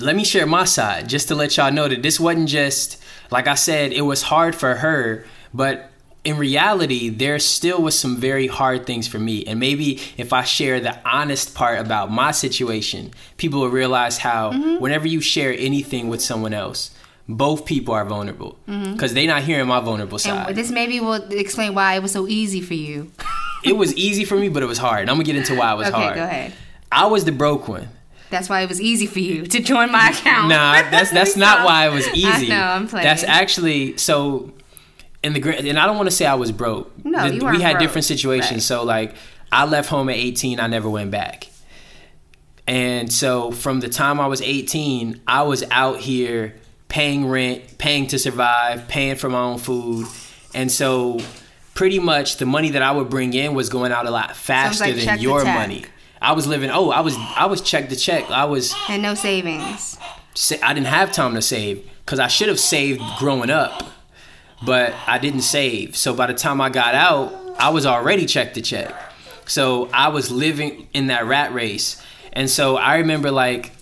Let 0.00 0.16
me 0.16 0.24
share 0.24 0.46
my 0.46 0.64
side 0.64 1.08
just 1.08 1.28
to 1.28 1.34
let 1.34 1.56
y'all 1.56 1.72
know 1.72 1.88
that 1.88 2.02
this 2.02 2.18
wasn't 2.18 2.48
just 2.48 3.02
like 3.30 3.48
I 3.48 3.54
said. 3.54 3.92
It 3.92 4.02
was 4.02 4.22
hard 4.22 4.54
for 4.54 4.76
her, 4.76 5.26
but 5.52 5.90
in 6.24 6.38
reality, 6.38 7.10
there 7.10 7.38
still 7.38 7.82
was 7.82 7.98
some 7.98 8.16
very 8.16 8.46
hard 8.46 8.86
things 8.86 9.06
for 9.06 9.18
me. 9.18 9.44
And 9.44 9.60
maybe 9.60 10.00
if 10.16 10.32
I 10.32 10.42
share 10.42 10.80
the 10.80 10.98
honest 11.06 11.54
part 11.54 11.78
about 11.78 12.10
my 12.10 12.30
situation, 12.30 13.12
people 13.36 13.60
will 13.60 13.68
realize 13.68 14.18
how 14.18 14.52
mm-hmm. 14.52 14.80
whenever 14.80 15.06
you 15.06 15.20
share 15.20 15.54
anything 15.56 16.08
with 16.08 16.22
someone 16.22 16.54
else. 16.54 16.90
Both 17.26 17.64
people 17.64 17.94
are 17.94 18.04
vulnerable 18.04 18.58
mm-hmm. 18.68 18.92
because 18.92 19.14
they're 19.14 19.26
not 19.26 19.42
hearing 19.42 19.66
my 19.66 19.80
vulnerable 19.80 20.18
side. 20.18 20.48
and 20.48 20.56
this 20.56 20.70
maybe 20.70 21.00
will 21.00 21.14
explain 21.32 21.74
why 21.74 21.94
it 21.94 22.02
was 22.02 22.12
so 22.12 22.26
easy 22.28 22.60
for 22.60 22.74
you 22.74 23.10
it 23.64 23.76
was 23.76 23.94
easy 23.94 24.24
for 24.26 24.36
me, 24.36 24.50
but 24.50 24.62
it 24.62 24.66
was 24.66 24.76
hard. 24.76 25.00
And 25.00 25.10
I'm 25.10 25.16
gonna 25.16 25.24
get 25.24 25.36
into 25.36 25.54
why 25.54 25.72
it 25.72 25.76
was 25.76 25.88
okay 25.88 25.96
hard. 25.96 26.16
go 26.16 26.22
ahead 26.22 26.52
I 26.92 27.06
was 27.06 27.24
the 27.24 27.32
broke 27.32 27.66
one. 27.66 27.88
that's 28.28 28.48
why 28.48 28.60
it 28.60 28.68
was 28.68 28.80
easy 28.80 29.06
for 29.06 29.20
you 29.20 29.46
to 29.46 29.60
join 29.60 29.90
my 29.90 30.10
account 30.10 30.48
Nah, 30.48 30.82
that's 30.90 31.10
that's 31.10 31.36
not 31.46 31.64
why 31.64 31.88
it 31.88 31.92
was 31.94 32.06
easy. 32.08 32.52
I 32.52 32.56
know, 32.56 32.62
I'm 32.62 32.88
playing. 32.88 33.04
That's 33.04 33.24
actually 33.24 33.96
so. 33.96 34.52
In 35.24 35.32
the 35.32 35.40
gra- 35.40 35.54
and 35.54 35.78
I 35.78 35.86
don't 35.86 35.96
want 35.96 36.08
to 36.08 36.14
say 36.14 36.26
I 36.26 36.34
was 36.34 36.52
broke. 36.52 36.92
No, 37.04 37.26
The- 37.28 37.34
you 37.34 37.40
we 37.40 37.44
weren't 37.46 37.62
had 37.62 37.72
broke. 37.72 37.80
different 37.82 38.04
situations. 38.04 38.52
Right. 38.52 38.62
So 38.62 38.84
like, 38.84 39.14
I 39.50 39.64
left 39.64 39.88
home 39.88 40.08
at 40.08 40.16
18. 40.16 40.60
I 40.60 40.66
never 40.68 40.88
went 40.88 41.10
back. 41.10 41.48
And 42.66 43.12
so 43.12 43.50
from 43.50 43.80
the 43.80 43.88
time 43.88 44.20
I 44.20 44.26
was 44.26 44.40
18, 44.40 45.20
I 45.26 45.42
was 45.42 45.64
out 45.70 45.98
here 45.98 46.54
paying 46.88 47.26
rent, 47.28 47.78
paying 47.78 48.06
to 48.08 48.18
survive, 48.18 48.88
paying 48.88 49.16
for 49.16 49.28
my 49.28 49.40
own 49.40 49.58
food, 49.58 50.06
and 50.54 50.70
so 50.72 51.20
pretty 51.74 51.98
much 51.98 52.36
the 52.38 52.46
money 52.46 52.70
that 52.70 52.82
I 52.82 52.92
would 52.92 53.10
bring 53.10 53.34
in 53.34 53.54
was 53.54 53.68
going 53.68 53.92
out 53.92 54.06
a 54.06 54.10
lot 54.10 54.36
faster 54.36 54.84
like 54.86 54.96
than 55.04 55.18
your 55.18 55.44
money. 55.44 55.84
I 56.22 56.32
was 56.32 56.46
living. 56.46 56.70
Oh, 56.70 56.90
I 56.90 57.00
was 57.00 57.16
I 57.18 57.46
was 57.46 57.60
check 57.60 57.88
to 57.90 57.96
check. 57.96 58.30
I 58.30 58.44
was 58.46 58.74
And 58.88 59.02
no 59.02 59.14
savings. 59.14 59.98
sa- 60.34 60.56
I 60.62 60.72
didn't 60.72 60.86
have 60.86 61.12
time 61.12 61.34
to 61.34 61.42
save 61.42 61.84
because 62.04 62.18
I 62.18 62.28
should 62.28 62.48
have 62.48 62.60
saved 62.60 63.02
growing 63.18 63.50
up, 63.50 63.82
but 64.64 64.94
I 65.06 65.18
didn't 65.18 65.42
save. 65.42 65.96
So 65.96 66.14
by 66.14 66.26
the 66.26 66.34
time 66.34 66.60
I 66.60 66.68
got 66.70 66.94
out, 66.94 67.32
I 67.58 67.70
was 67.70 67.86
already 67.86 68.26
check 68.26 68.54
to 68.54 68.62
check. 68.62 68.94
So 69.46 69.88
I 69.92 70.08
was 70.08 70.30
living 70.30 70.88
in 70.94 71.08
that 71.08 71.26
rat 71.26 71.52
race, 71.52 72.02
and 72.32 72.48
so 72.48 72.76
I 72.76 72.98
remember 72.98 73.30
like 73.30 73.72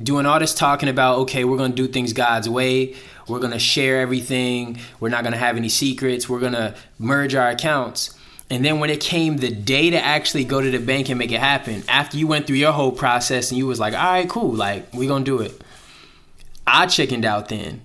doing 0.00 0.24
all 0.24 0.38
this 0.38 0.54
talking 0.54 0.88
about 0.88 1.18
okay, 1.20 1.44
we're 1.44 1.58
gonna 1.58 1.74
do 1.74 1.88
things 1.88 2.12
God's 2.12 2.48
way. 2.48 2.94
We're 3.28 3.40
gonna 3.40 3.58
share 3.58 4.00
everything. 4.00 4.78
We're 4.98 5.08
not 5.08 5.24
gonna 5.24 5.36
have 5.36 5.56
any 5.56 5.68
secrets. 5.68 6.28
We're 6.28 6.40
gonna 6.40 6.74
merge 6.98 7.34
our 7.34 7.48
accounts. 7.48 8.14
And 8.50 8.64
then 8.64 8.80
when 8.80 8.90
it 8.90 9.00
came 9.00 9.36
the 9.36 9.50
day 9.50 9.90
to 9.90 10.02
actually 10.02 10.44
go 10.44 10.60
to 10.60 10.70
the 10.70 10.80
bank 10.80 11.08
and 11.08 11.18
make 11.18 11.30
it 11.30 11.38
happen, 11.38 11.84
after 11.88 12.16
you 12.16 12.26
went 12.26 12.48
through 12.48 12.56
your 12.56 12.72
whole 12.72 12.90
process 12.90 13.50
and 13.50 13.58
you 13.58 13.66
was 13.66 13.78
like, 13.78 13.94
all 13.94 14.00
right, 14.00 14.28
cool, 14.28 14.52
like 14.52 14.92
we 14.92 15.06
gonna 15.06 15.24
do 15.24 15.40
it. 15.40 15.60
I 16.66 16.86
chickened 16.86 17.24
out 17.24 17.48
then. 17.48 17.82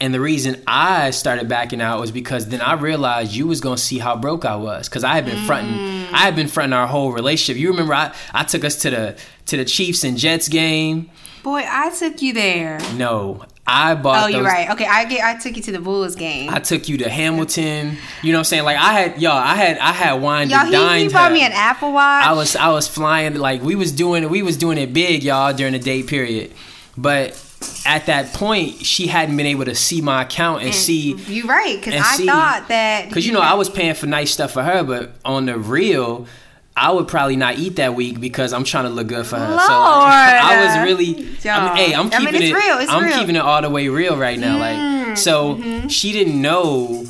And 0.00 0.14
the 0.14 0.20
reason 0.20 0.62
I 0.66 1.10
started 1.10 1.48
backing 1.48 1.82
out 1.82 2.00
was 2.00 2.10
because 2.10 2.48
then 2.48 2.62
I 2.62 2.72
realized 2.72 3.34
you 3.34 3.46
was 3.46 3.60
gonna 3.60 3.76
see 3.76 3.98
how 3.98 4.16
broke 4.16 4.44
I 4.44 4.56
was. 4.56 4.88
Cause 4.88 5.04
I 5.04 5.14
had 5.14 5.26
been 5.26 5.44
fronting 5.46 5.74
mm. 5.74 6.12
I 6.12 6.18
had 6.18 6.34
been 6.34 6.48
fronting 6.48 6.72
our 6.72 6.86
whole 6.86 7.12
relationship. 7.12 7.60
You 7.60 7.68
remember 7.70 7.94
I, 7.94 8.14
I 8.32 8.44
took 8.44 8.64
us 8.64 8.76
to 8.76 8.90
the 8.90 9.16
to 9.46 9.56
the 9.56 9.64
Chiefs 9.64 10.02
and 10.04 10.16
Jets 10.16 10.48
game. 10.48 11.10
Boy, 11.42 11.64
I 11.66 11.90
took 11.90 12.20
you 12.22 12.32
there. 12.32 12.78
No. 12.96 13.44
I 13.66 13.94
bought 13.94 14.24
Oh, 14.24 14.26
you're 14.26 14.42
right. 14.42 14.68
Okay, 14.70 14.84
I 14.84 15.04
get. 15.04 15.24
I 15.24 15.38
took 15.38 15.56
you 15.56 15.62
to 15.62 15.72
the 15.72 15.80
Bulls 15.80 16.16
game. 16.16 16.50
I 16.50 16.58
took 16.58 16.88
you 16.88 16.98
to 16.98 17.08
Hamilton. 17.08 17.96
You 18.22 18.32
know 18.32 18.38
what 18.38 18.40
I'm 18.40 18.44
saying? 18.44 18.64
Like 18.64 18.76
I 18.76 18.92
had 18.92 19.22
y'all, 19.22 19.32
I 19.32 19.54
had 19.54 19.78
I 19.78 19.92
had 19.92 20.14
wine 20.14 20.50
Y'all, 20.50 20.66
he, 20.66 21.04
he 21.04 21.08
bought 21.08 21.30
me 21.30 21.44
an 21.44 21.52
Apple 21.52 21.92
Watch. 21.92 22.24
I 22.24 22.32
was 22.32 22.56
I 22.56 22.68
was 22.70 22.88
flying 22.88 23.34
like 23.34 23.62
we 23.62 23.76
was 23.76 23.92
doing 23.92 24.28
we 24.28 24.42
was 24.42 24.56
doing 24.56 24.76
it 24.76 24.92
big, 24.92 25.22
y'all, 25.22 25.52
during 25.52 25.72
the 25.72 25.78
day 25.78 26.02
period. 26.02 26.52
But 26.96 27.34
at 27.84 28.06
that 28.06 28.32
point, 28.32 28.84
she 28.86 29.06
hadn't 29.06 29.36
been 29.36 29.46
able 29.46 29.64
to 29.66 29.74
see 29.74 30.00
my 30.00 30.22
account 30.22 30.58
and, 30.60 30.68
And 30.68 30.74
see 30.74 31.12
You 31.14 31.46
right? 31.46 31.76
Because 31.76 31.94
I 32.00 32.16
see- 32.16 32.26
thought 32.26 32.68
that 32.68 33.08
because 33.08 33.26
you 33.26 33.32
know 33.32 33.40
I 33.40 33.54
was 33.54 33.68
paying 33.68 33.94
for 33.94 34.06
nice 34.06 34.30
stuff 34.32 34.52
for 34.52 34.62
her, 34.62 34.82
but 34.82 35.12
on 35.24 35.46
the 35.46 35.58
real. 35.58 36.26
I 36.76 36.92
would 36.92 37.08
probably 37.08 37.36
not 37.36 37.58
eat 37.58 37.76
that 37.76 37.94
week 37.94 38.20
because 38.20 38.54
I'm 38.54 38.64
trying 38.64 38.84
to 38.84 38.90
look 38.90 39.08
good 39.08 39.26
for 39.26 39.36
her. 39.36 39.46
So 39.46 39.56
I 39.74 40.64
was 40.64 40.84
really, 40.88 41.14
I 41.14 41.18
mean, 41.18 41.36
Y'all. 41.42 41.74
hey, 41.76 41.92
I'm 41.94 42.06
I 42.06 42.18
mean, 42.20 42.28
keeping 42.28 42.34
it's 42.42 42.50
it. 42.52 42.54
real, 42.54 42.78
it's 42.78 42.90
I'm 42.90 43.04
real. 43.04 43.18
keeping 43.18 43.36
it 43.36 43.40
all 43.42 43.60
the 43.60 43.68
way 43.68 43.88
real 43.88 44.16
right 44.16 44.38
now. 44.38 44.56
Like, 44.56 45.18
so 45.18 45.60
she 45.88 46.12
didn't 46.12 46.40
know 46.40 47.04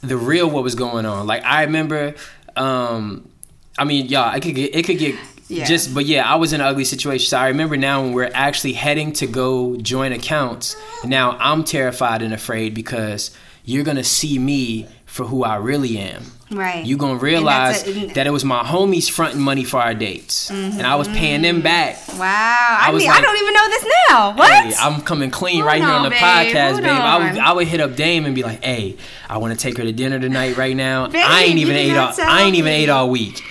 the 0.00 0.16
real 0.16 0.48
what 0.48 0.62
was 0.62 0.76
going 0.76 1.04
on. 1.04 1.26
Like 1.26 1.44
I 1.44 1.64
remember, 1.64 2.14
um, 2.56 3.28
I 3.76 3.84
mean, 3.84 4.06
y'all, 4.06 4.28
I 4.30 4.40
could 4.40 4.54
get 4.54 4.74
it 4.74 4.86
could 4.86 4.98
get 4.98 5.16
Yeah. 5.52 5.64
just, 5.64 5.94
but 5.94 6.06
yeah, 6.06 6.30
I 6.30 6.36
was 6.36 6.52
in 6.52 6.60
an 6.60 6.66
ugly 6.66 6.84
situation. 6.84 7.26
So 7.26 7.38
I 7.38 7.48
remember 7.48 7.76
now 7.76 8.02
when 8.02 8.12
we're 8.12 8.30
actually 8.32 8.72
heading 8.72 9.12
to 9.14 9.26
go 9.26 9.76
join 9.76 10.12
accounts. 10.12 10.76
Now 11.04 11.36
I'm 11.38 11.64
terrified 11.64 12.22
and 12.22 12.32
afraid 12.32 12.74
because 12.74 13.30
you're 13.64 13.84
gonna 13.84 14.04
see 14.04 14.38
me 14.38 14.88
for 15.06 15.24
who 15.24 15.44
I 15.44 15.56
really 15.56 15.98
am. 15.98 16.22
right. 16.50 16.84
You're 16.86 16.98
gonna 16.98 17.18
realize 17.18 17.86
a- 17.86 18.06
that 18.14 18.26
it 18.26 18.30
was 18.30 18.44
my 18.44 18.62
homies 18.62 19.10
fronting 19.10 19.40
money 19.40 19.62
for 19.62 19.78
our 19.78 19.92
dates, 19.94 20.50
and 20.50 20.82
I 20.82 20.96
was 20.96 21.06
mm-hmm. 21.06 21.16
paying 21.16 21.42
them 21.42 21.60
back. 21.60 21.98
Wow. 22.18 22.78
I, 22.80 22.90
was 22.90 23.02
mean, 23.02 23.10
like- 23.10 23.18
I 23.18 23.22
don't 23.22 23.36
even 23.36 23.54
know 23.54 23.68
this 23.68 23.86
now. 24.08 24.36
What? 24.36 24.50
Hey, 24.50 24.74
I'm 24.78 25.02
coming 25.02 25.30
clean 25.30 25.56
Hold 25.56 25.66
right 25.66 25.80
here 25.80 25.90
on 25.90 25.96
on, 25.96 26.04
the 26.04 26.10
babe. 26.10 26.18
podcast, 26.20 26.70
Hold 26.72 26.82
babe. 26.82 26.90
I 26.92 27.18
would. 27.18 27.38
I 27.38 27.52
would 27.52 27.68
hit 27.68 27.80
up 27.80 27.94
Dame 27.94 28.24
and 28.24 28.34
be 28.34 28.42
like, 28.42 28.64
"Hey, 28.64 28.96
I 29.28 29.38
want 29.38 29.52
to 29.52 29.58
take 29.58 29.76
her 29.76 29.84
to 29.84 29.92
dinner 29.92 30.18
tonight, 30.18 30.56
right 30.56 30.74
now. 30.74 31.08
Babe, 31.08 31.24
I 31.26 31.42
ain't 31.44 31.58
even 31.58 31.76
ate 31.76 31.96
all. 31.96 32.12
I 32.18 32.42
ain't 32.42 32.56
even 32.56 32.72
me. 32.72 32.82
ate 32.82 32.88
all 32.88 33.10
week. 33.10 33.42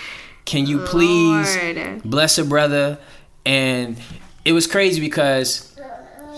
Can 0.52 0.66
you 0.66 0.80
please 0.80 1.56
Lord. 1.56 2.02
bless 2.04 2.38
a 2.38 2.44
brother?" 2.44 2.98
And 3.46 3.98
it 4.44 4.52
was 4.52 4.68
crazy 4.68 5.00
because 5.00 5.74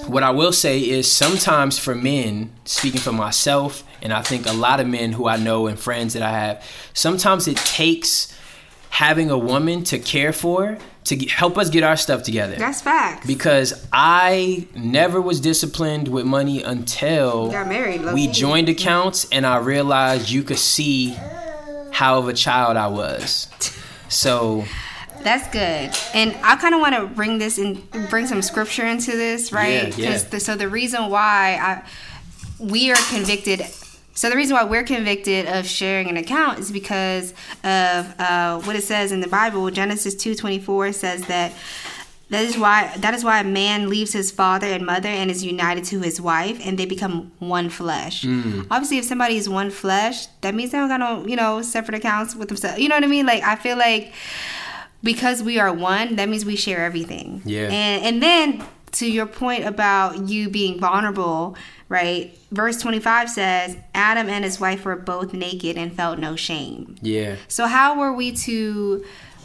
what 0.07 0.21
I 0.23 0.29
will 0.29 0.51
say 0.51 0.79
is 0.79 1.11
sometimes 1.11 1.79
for 1.79 1.95
men, 1.95 2.51
speaking 2.65 3.01
for 3.01 3.11
myself, 3.11 3.83
and 4.01 4.13
I 4.13 4.21
think 4.21 4.45
a 4.45 4.53
lot 4.53 4.79
of 4.79 4.87
men 4.87 5.13
who 5.13 5.27
I 5.27 5.37
know 5.37 5.67
and 5.67 5.79
friends 5.79 6.13
that 6.13 6.21
I 6.21 6.31
have, 6.31 6.63
sometimes 6.93 7.47
it 7.47 7.57
takes 7.57 8.37
having 8.89 9.31
a 9.31 9.37
woman 9.37 9.83
to 9.85 9.97
care 9.97 10.31
for 10.31 10.77
to 11.05 11.15
get, 11.15 11.31
help 11.31 11.57
us 11.57 11.69
get 11.71 11.83
our 11.83 11.97
stuff 11.97 12.21
together 12.21 12.55
That's 12.55 12.81
facts. 12.81 13.25
because 13.25 13.87
I 13.91 14.67
never 14.75 15.19
was 15.19 15.41
disciplined 15.41 16.07
with 16.07 16.25
money 16.25 16.61
until 16.61 17.49
Got 17.49 17.67
married, 17.67 18.05
we 18.13 18.27
joined 18.27 18.69
accounts 18.69 19.27
and 19.31 19.45
I 19.45 19.57
realized 19.57 20.29
you 20.29 20.43
could 20.43 20.59
see 20.59 21.17
how 21.91 22.19
of 22.19 22.27
a 22.27 22.33
child 22.33 22.77
I 22.77 22.87
was. 22.87 23.47
So 24.13 24.63
That's 25.21 25.47
good. 25.49 25.95
And 26.13 26.35
I 26.43 26.55
kind 26.57 26.75
of 26.75 26.81
want 26.81 26.95
to 26.95 27.07
bring 27.07 27.37
this 27.37 27.57
and 27.57 27.81
bring 28.09 28.27
some 28.27 28.41
scripture 28.41 28.85
into 28.85 29.11
this, 29.11 29.51
right? 29.51 29.97
Yeah, 29.97 30.11
yeah. 30.11 30.17
the, 30.17 30.39
so 30.39 30.55
the 30.55 30.67
reason 30.67 31.09
why 31.09 31.57
I 31.61 31.89
we 32.59 32.91
are 32.91 32.97
convicted. 33.09 33.61
So 34.15 34.29
the 34.29 34.35
reason 34.35 34.55
why 34.55 34.63
we're 34.63 34.83
convicted 34.83 35.47
of 35.47 35.65
sharing 35.65 36.07
an 36.09 36.17
account 36.17 36.59
is 36.59 36.71
because 36.71 37.31
of 37.63 38.19
uh, 38.19 38.61
what 38.61 38.75
it 38.75 38.83
says 38.83 39.11
in 39.11 39.21
the 39.21 39.27
Bible. 39.27 39.71
Genesis 39.71 40.13
two 40.13 40.35
twenty 40.35 40.59
four 40.59 40.91
says 40.91 41.25
that. 41.27 41.51
That 42.29 42.45
is 42.45 42.57
why 42.57 42.91
that 42.97 43.13
is 43.13 43.23
why 43.23 43.41
a 43.41 43.43
man 43.43 43.89
leaves 43.89 44.13
his 44.13 44.31
father 44.31 44.65
and 44.67 44.85
mother 44.85 45.09
and 45.09 45.29
is 45.29 45.43
united 45.43 45.83
to 45.85 45.99
his 45.99 46.19
wife 46.19 46.59
and 46.65 46.79
they 46.79 46.85
become 46.85 47.31
one 47.39 47.69
flesh. 47.69 48.23
Mm. 48.23 48.65
Obviously 48.71 48.97
if 48.97 49.05
somebody 49.05 49.37
is 49.37 49.47
one 49.47 49.69
flesh, 49.69 50.25
that 50.41 50.55
means 50.55 50.71
they 50.71 50.79
don't 50.79 50.87
got 50.89 50.99
no, 50.99 51.27
you 51.27 51.35
know, 51.35 51.61
separate 51.61 51.95
accounts 51.95 52.35
with 52.35 52.47
themselves. 52.47 52.79
You 52.79 52.89
know 52.89 52.95
what 52.95 53.03
I 53.03 53.07
mean? 53.07 53.25
Like 53.27 53.43
I 53.43 53.55
feel 53.55 53.77
like 53.77 54.13
because 55.03 55.43
we 55.43 55.59
are 55.59 55.71
one, 55.71 56.15
that 56.15 56.27
means 56.29 56.43
we 56.45 56.55
share 56.55 56.83
everything. 56.83 57.41
Yeah. 57.45 57.67
And 57.69 58.03
and 58.05 58.23
then 58.23 58.65
to 58.93 59.11
your 59.11 59.25
point 59.25 59.65
about 59.65 60.27
you 60.29 60.49
being 60.49 60.79
vulnerable, 60.79 61.55
right? 61.89 62.35
Verse 62.51 62.79
25 62.79 63.29
says, 63.29 63.75
Adam 63.93 64.29
and 64.29 64.43
his 64.45 64.59
wife 64.59 64.85
were 64.85 64.95
both 64.95 65.33
naked 65.33 65.77
and 65.77 65.91
felt 65.93 66.19
no 66.19 66.35
shame. 66.35 66.95
yeah, 67.01 67.35
So 67.47 67.65
how 67.67 67.99
were 67.99 68.13
we 68.13 68.31
to 68.33 69.03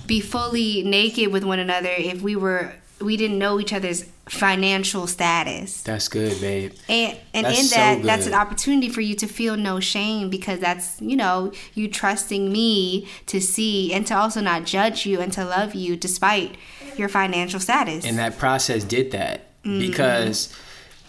be 0.08 0.20
fully 0.20 0.82
naked 0.82 1.28
with 1.32 1.44
one 1.44 1.60
another 1.60 1.90
if 1.96 2.20
we 2.22 2.34
were 2.34 2.72
we 3.00 3.16
didn't 3.16 3.38
know 3.38 3.60
each 3.60 3.72
other's 3.72 4.04
financial 4.28 5.06
status? 5.06 5.82
that's 5.82 6.08
good, 6.08 6.40
babe. 6.40 6.72
And 6.88 7.16
and 7.32 7.46
That's 7.46 7.58
in 7.60 7.64
so 7.66 7.76
that, 7.76 8.02
that's 8.02 8.26
an 8.26 8.34
opportunity 8.34 8.88
for 8.88 9.00
you 9.00 9.14
to 9.16 9.26
feel 9.28 9.56
no 9.56 9.78
shame 9.78 10.30
because 10.30 10.58
that's 10.58 11.00
you 11.00 11.16
know 11.16 11.52
you 11.74 11.86
trusting 11.88 12.50
me 12.50 13.06
to 13.26 13.40
see 13.40 13.92
and 13.94 14.04
to 14.08 14.14
also 14.16 14.40
not 14.40 14.64
judge 14.64 15.06
you 15.06 15.20
and 15.20 15.32
to 15.34 15.44
love 15.44 15.74
you 15.76 15.96
despite 15.96 16.56
your 16.96 17.08
financial 17.08 17.60
status. 17.60 18.04
And 18.04 18.18
that 18.18 18.38
process 18.38 18.82
did 18.84 19.12
that 19.12 19.44
Mm-hmm. 19.64 19.80
because 19.80 20.54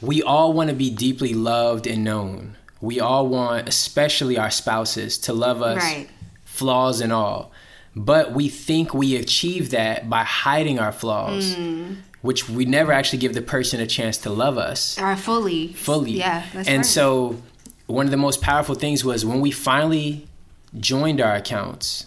we 0.01 0.23
all 0.23 0.53
want 0.53 0.69
to 0.71 0.75
be 0.75 0.89
deeply 0.89 1.33
loved 1.35 1.85
and 1.87 2.03
known. 2.03 2.57
We 2.81 2.99
all 2.99 3.27
want, 3.27 3.69
especially 3.69 4.37
our 4.39 4.49
spouses, 4.49 5.17
to 5.19 5.33
love 5.33 5.61
us, 5.61 5.77
Right. 5.77 6.09
flaws 6.45 6.99
and 6.99 7.13
all. 7.13 7.51
But 7.95 8.33
we 8.33 8.49
think 8.49 8.93
we 8.93 9.15
achieve 9.15 9.71
that 9.71 10.09
by 10.09 10.23
hiding 10.23 10.79
our 10.79 10.91
flaws, 10.91 11.55
Mm. 11.55 11.97
which 12.21 12.47
we 12.49 12.65
never 12.65 12.91
actually 12.91 13.19
give 13.19 13.33
the 13.33 13.41
person 13.41 13.79
a 13.79 13.87
chance 13.87 14.17
to 14.19 14.29
love 14.29 14.57
us 14.57 14.97
Or 14.99 15.15
fully, 15.15 15.73
fully. 15.73 16.11
Yeah, 16.11 16.43
that's 16.53 16.67
and 16.67 16.77
right. 16.79 16.85
so 16.85 17.41
one 17.87 18.05
of 18.05 18.11
the 18.11 18.17
most 18.17 18.41
powerful 18.41 18.75
things 18.75 19.03
was 19.03 19.25
when 19.25 19.41
we 19.41 19.51
finally 19.51 20.27
joined 20.79 21.19
our 21.19 21.35
accounts, 21.35 22.05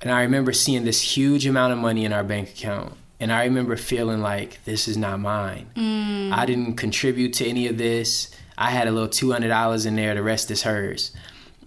and 0.00 0.10
I 0.10 0.22
remember 0.22 0.52
seeing 0.52 0.84
this 0.84 1.00
huge 1.16 1.46
amount 1.46 1.72
of 1.72 1.78
money 1.78 2.04
in 2.04 2.12
our 2.12 2.24
bank 2.24 2.50
account. 2.50 2.92
And 3.20 3.32
I 3.32 3.44
remember 3.44 3.76
feeling 3.76 4.20
like 4.20 4.58
this 4.64 4.88
is 4.88 4.96
not 4.96 5.20
mine. 5.20 5.66
Mm. 5.76 6.32
I 6.32 6.44
didn't 6.44 6.74
contribute 6.74 7.32
to 7.34 7.46
any 7.46 7.68
of 7.68 7.78
this. 7.78 8.28
I 8.58 8.70
had 8.70 8.88
a 8.88 8.90
little 8.90 9.08
two 9.08 9.30
hundred 9.32 9.48
dollars 9.48 9.86
in 9.86 9.94
there. 9.96 10.14
The 10.14 10.22
rest 10.22 10.50
is 10.50 10.62
hers. 10.62 11.12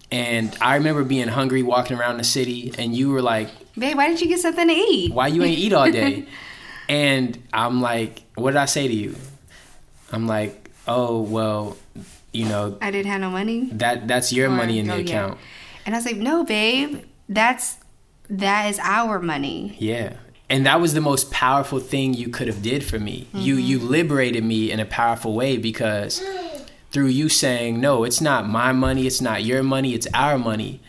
And 0.09 0.55
I 0.61 0.75
remember 0.75 1.03
being 1.03 1.27
hungry, 1.27 1.63
walking 1.63 1.97
around 1.97 2.17
the 2.17 2.23
city, 2.23 2.73
and 2.77 2.95
you 2.95 3.09
were 3.09 3.21
like, 3.21 3.49
babe, 3.77 3.97
why 3.97 4.07
didn't 4.07 4.21
you 4.21 4.27
get 4.27 4.39
something 4.39 4.67
to 4.67 4.73
eat? 4.73 5.13
why 5.13 5.27
you 5.27 5.43
ain't 5.43 5.59
eat 5.59 5.73
all 5.73 5.91
day? 5.91 6.25
and 6.89 7.41
I'm 7.51 7.81
like, 7.81 8.23
what 8.35 8.51
did 8.51 8.57
I 8.57 8.65
say 8.65 8.87
to 8.87 8.93
you? 8.93 9.15
I'm 10.11 10.27
like, 10.27 10.71
oh 10.87 11.21
well, 11.21 11.77
you 12.31 12.45
know 12.45 12.77
I 12.81 12.91
didn't 12.91 13.11
have 13.11 13.21
no 13.21 13.29
money. 13.29 13.69
that 13.73 14.07
that's 14.07 14.31
your 14.31 14.47
Or- 14.47 14.51
money 14.55 14.79
in 14.79 14.87
the 14.87 14.93
oh, 14.93 14.97
yeah. 14.97 15.03
account. 15.03 15.39
And 15.85 15.95
I 15.95 15.97
was 15.97 16.05
like, 16.05 16.17
no, 16.17 16.43
babe, 16.43 17.03
that's 17.27 17.77
that 18.29 18.69
is 18.69 18.79
our 18.81 19.19
money. 19.19 19.75
Yeah. 19.79 20.13
And 20.49 20.65
that 20.65 20.79
was 20.79 20.93
the 20.93 21.01
most 21.01 21.29
powerful 21.31 21.79
thing 21.79 22.13
you 22.13 22.29
could 22.29 22.47
have 22.47 22.61
did 22.61 22.83
for 22.85 22.97
me. 22.99 23.27
You 23.33 23.55
mm-hmm. 23.55 23.65
you 23.65 23.79
liberated 23.79 24.43
me 24.45 24.71
in 24.71 24.79
a 24.79 24.85
powerful 24.85 25.33
way 25.33 25.57
because 25.57 26.21
through 26.91 27.07
you 27.07 27.29
saying, 27.29 27.79
"No, 27.79 28.03
it's 28.03 28.21
not 28.21 28.49
my 28.49 28.71
money, 28.71 29.07
it's 29.07 29.21
not 29.21 29.43
your 29.43 29.63
money, 29.63 29.93
it's 29.93 30.07
our 30.13 30.37
money." 30.37 30.79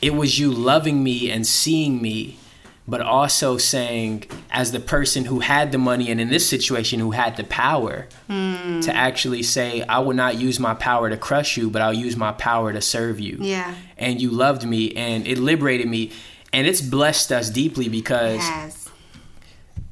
It 0.00 0.14
was 0.14 0.38
you 0.38 0.50
loving 0.52 1.02
me 1.02 1.30
and 1.30 1.44
seeing 1.44 2.00
me, 2.00 2.38
but 2.86 3.00
also 3.00 3.58
saying 3.58 4.24
as 4.50 4.70
the 4.70 4.78
person 4.78 5.24
who 5.24 5.40
had 5.40 5.72
the 5.72 5.78
money 5.78 6.08
and 6.08 6.20
in 6.20 6.28
this 6.28 6.48
situation 6.48 7.00
who 7.00 7.10
had 7.10 7.36
the 7.36 7.42
power 7.44 8.06
hmm. 8.28 8.80
to 8.80 8.94
actually 8.94 9.42
say, 9.42 9.82
"I 9.82 9.98
will 9.98 10.14
not 10.14 10.36
use 10.36 10.60
my 10.60 10.74
power 10.74 11.10
to 11.10 11.16
crush 11.16 11.56
you, 11.56 11.68
but 11.70 11.82
I'll 11.82 11.92
use 11.92 12.16
my 12.16 12.32
power 12.32 12.72
to 12.72 12.80
serve 12.80 13.20
you." 13.20 13.38
Yeah. 13.40 13.74
and 13.96 14.22
you 14.22 14.30
loved 14.30 14.64
me 14.64 14.92
and 14.94 15.26
it 15.26 15.38
liberated 15.38 15.88
me 15.88 16.12
and 16.52 16.66
it's 16.66 16.80
blessed 16.80 17.32
us 17.32 17.50
deeply 17.50 17.88
because 17.88 18.40
has. 18.40 18.87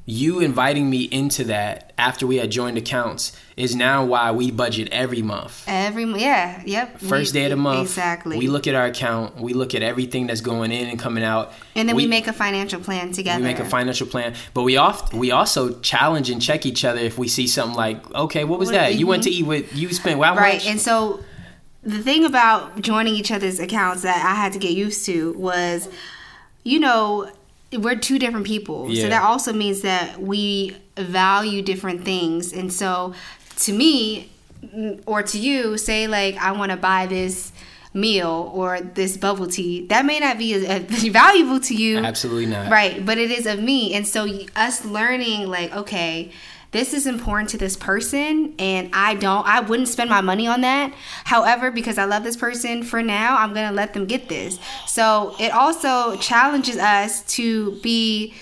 You 0.09 0.39
inviting 0.39 0.89
me 0.89 1.03
into 1.03 1.43
that 1.43 1.91
after 1.97 2.25
we 2.25 2.37
had 2.37 2.49
joined 2.49 2.77
accounts 2.77 3.33
is 3.57 3.75
now 3.75 4.05
why 4.05 4.31
we 4.31 4.49
budget 4.51 4.87
every 4.89 5.21
month. 5.21 5.65
Every 5.67 6.05
yeah, 6.05 6.61
yep. 6.65 6.97
First 7.01 7.33
We- 7.33 7.39
day 7.41 7.45
of 7.47 7.49
the 7.49 7.57
month, 7.57 7.89
Exactly. 7.89 8.37
We 8.37 8.47
look 8.47 8.67
at 8.67 8.73
our 8.73 8.85
account. 8.85 9.35
We 9.35 9.51
look 9.53 9.75
at 9.75 9.83
everything 9.83 10.27
that's 10.27 10.39
going 10.39 10.71
in 10.71 10.87
and 10.87 10.97
coming 10.97 11.25
out, 11.25 11.51
and 11.75 11.89
then 11.89 11.97
we, 11.97 12.07
make 12.07 12.27
a 12.27 12.33
financial 12.33 12.79
plan 12.79 13.11
together. 13.11 13.39
we 13.39 13.43
make 13.43 13.59
a 13.59 13.65
financial 13.65 14.07
plan. 14.07 14.33
But 14.53 14.63
we 14.63 14.77
oft 14.77 15.13
we 15.13 15.31
also 15.31 15.77
challenge 15.81 16.29
and 16.29 16.41
check 16.41 16.65
each 16.65 16.85
other 16.85 16.99
if 17.01 17.17
we 17.17 17.27
see 17.27 17.45
something 17.45 17.75
like, 17.75 18.09
okay, 18.15 18.45
what 18.45 18.59
was 18.59 18.67
What- 18.67 18.75
that? 18.75 18.95
You 18.95 19.07
went 19.07 19.23
to 19.23 19.29
eat 19.29 19.45
with 19.45 19.75
you 19.75 19.93
spent 19.93 20.23
how 20.23 20.35
right 20.35 20.53
much? 20.55 20.67
and 20.67 20.79
so 20.79 21.19
the 21.83 21.99
thing 21.99 22.23
about 22.23 22.79
joining 22.81 23.13
each 23.13 23.31
other's 23.31 23.59
accounts 23.59 24.01
that 24.01 24.17
i 24.25 24.33
had 24.35 24.51
to 24.51 24.59
get 24.59 24.71
used 24.71 25.05
to 25.05 25.31
was 25.33 25.87
you 26.63 26.79
know 26.79 27.29
we're 27.73 27.95
two 27.95 28.17
different 28.19 28.45
people 28.45 28.87
Yeah. 28.89 29.03
so 29.03 29.09
that 29.09 29.23
also 29.23 29.51
means 29.53 29.81
that 29.81 30.21
we 30.21 30.75
value 30.97 31.61
different 31.61 32.03
things 32.05 32.53
and 32.53 32.71
so 32.71 33.13
to 33.57 33.73
me 33.73 34.29
or 35.05 35.21
to 35.23 35.37
you 35.37 35.77
say 35.77 36.07
like 36.07 36.35
i 36.37 36.51
want 36.51 36.71
to 36.71 36.77
buy 36.77 37.05
this 37.05 37.51
meal 37.93 38.51
or 38.53 38.79
this 38.79 39.17
bubble 39.17 39.47
tea 39.47 39.85
that 39.87 40.05
may 40.05 40.19
not 40.19 40.37
be 40.37 40.53
as, 40.53 40.63
as 40.63 41.03
valuable 41.07 41.59
to 41.59 41.73
you 41.75 41.97
Absolutely 41.97 42.45
not. 42.45 42.71
Right, 42.71 43.03
but 43.03 43.17
it 43.17 43.31
is 43.31 43.47
of 43.47 43.59
me. 43.59 43.93
And 43.95 44.05
so 44.07 44.27
us 44.55 44.85
learning 44.85 45.47
like, 45.47 45.73
okay, 45.75 46.31
this 46.71 46.93
is 46.93 47.07
important 47.07 47.49
to 47.49 47.57
this 47.57 47.75
person 47.77 48.53
and 48.59 48.89
I 48.93 49.15
don't 49.15 49.45
I 49.47 49.61
wouldn't 49.61 49.87
spend 49.87 50.09
my 50.09 50.21
money 50.21 50.47
on 50.47 50.61
that. 50.61 50.93
However, 51.23 51.71
because 51.71 51.97
I 51.97 52.05
love 52.05 52.23
this 52.23 52.37
person 52.37 52.83
for 52.83 53.01
now, 53.01 53.37
I'm 53.37 53.53
going 53.53 53.67
to 53.67 53.73
let 53.73 53.93
them 53.93 54.05
get 54.05 54.29
this. 54.29 54.59
So, 54.85 55.35
it 55.39 55.51
also 55.51 56.17
challenges 56.17 56.77
us 56.77 57.21
to 57.35 57.79
be 57.81 58.33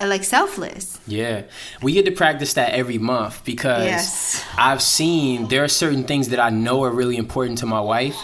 like 0.00 0.22
selfless. 0.22 1.00
Yeah, 1.06 1.42
we 1.82 1.92
get 1.92 2.04
to 2.04 2.12
practice 2.12 2.54
that 2.54 2.74
every 2.74 2.98
month 2.98 3.44
because 3.44 3.84
Yes. 3.84 4.44
I've 4.56 4.80
seen 4.82 5.48
there 5.48 5.64
are 5.64 5.68
certain 5.68 6.04
things 6.04 6.28
that 6.28 6.38
I 6.38 6.50
know 6.50 6.84
are 6.84 6.90
really 6.92 7.16
important 7.16 7.58
to 7.58 7.66
my 7.66 7.80
wife, 7.80 8.16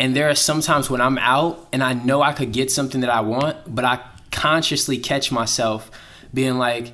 and 0.00 0.16
there 0.16 0.30
are 0.30 0.34
sometimes 0.34 0.88
when 0.88 1.02
I'm 1.02 1.18
out 1.18 1.68
and 1.72 1.82
I 1.82 1.92
know 1.92 2.22
I 2.22 2.32
could 2.32 2.52
get 2.52 2.70
something 2.70 3.02
that 3.02 3.10
I 3.10 3.20
want, 3.20 3.56
but 3.72 3.84
I 3.84 4.00
consciously 4.30 4.98
catch 4.98 5.30
myself 5.30 5.90
being 6.32 6.56
like, 6.58 6.92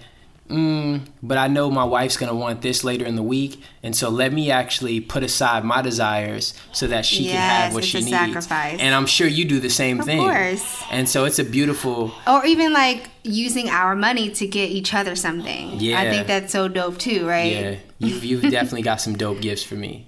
mm, 0.50 1.00
but 1.22 1.38
I 1.38 1.46
know 1.48 1.70
my 1.70 1.84
wife's 1.84 2.16
gonna 2.16 2.34
want 2.34 2.60
this 2.62 2.84
later 2.84 3.04
in 3.06 3.16
the 3.16 3.22
week, 3.22 3.62
and 3.82 3.94
so 3.96 4.08
let 4.10 4.32
me 4.32 4.50
actually 4.50 5.00
put 5.00 5.22
aside 5.22 5.64
my 5.64 5.80
desires 5.82 6.54
so 6.72 6.86
that 6.88 7.06
she 7.06 7.26
can 7.26 7.36
have 7.36 7.64
Yes, 7.68 7.74
what 7.74 7.78
it's 7.84 7.86
she 7.88 7.98
a 7.98 8.00
needs. 8.02 8.10
sacrifice. 8.16 8.80
And 8.80 8.94
I'm 8.94 9.06
sure 9.06 9.26
you 9.26 9.44
do 9.44 9.60
the 9.60 9.70
same 9.70 10.00
Of 10.00 10.06
thing. 10.06 10.20
Of 10.20 10.26
course. 10.26 10.82
And 10.90 11.08
so 11.08 11.24
it's 11.24 11.38
a 11.38 11.44
beautiful. 11.44 12.12
Or 12.26 12.44
even 12.44 12.72
like 12.72 13.08
using 13.22 13.68
our 13.70 13.94
money 13.96 14.30
to 14.30 14.46
get 14.46 14.70
each 14.70 14.92
other 14.94 15.14
something. 15.16 15.78
Yeah. 15.80 16.00
I 16.00 16.10
think 16.10 16.26
that's 16.26 16.52
so 16.52 16.68
dope 16.68 16.98
too, 16.98 17.26
right? 17.26 17.52
Yeah, 17.52 17.74
you've, 17.98 18.24
you've 18.24 18.42
definitely 18.42 18.82
got 18.82 19.00
some 19.00 19.16
dope 19.16 19.40
gifts 19.40 19.62
for 19.62 19.76
me. 19.76 20.06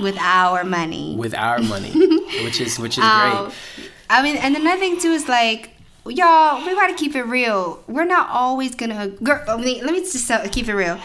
With 0.00 0.16
our 0.18 0.64
money. 0.64 1.14
with 1.16 1.34
our 1.34 1.58
money, 1.60 1.90
which 2.44 2.60
is 2.60 2.78
which 2.78 2.98
is 2.98 3.04
Um, 3.04 3.44
great. 3.44 3.90
I 4.10 4.22
mean, 4.22 4.36
and 4.36 4.56
another 4.56 4.78
thing 4.80 4.98
too 5.00 5.12
is 5.12 5.28
like, 5.28 5.70
y'all, 6.06 6.64
we 6.64 6.74
gotta 6.74 6.94
keep 6.94 7.14
it 7.14 7.24
real. 7.24 7.82
We're 7.86 8.04
not 8.04 8.28
always 8.30 8.74
gonna. 8.74 9.08
Girl, 9.08 9.42
I 9.48 9.56
mean, 9.56 9.84
let 9.84 9.92
me 9.92 10.00
just 10.00 10.52
keep 10.52 10.68
it 10.68 10.74
real. 10.74 11.00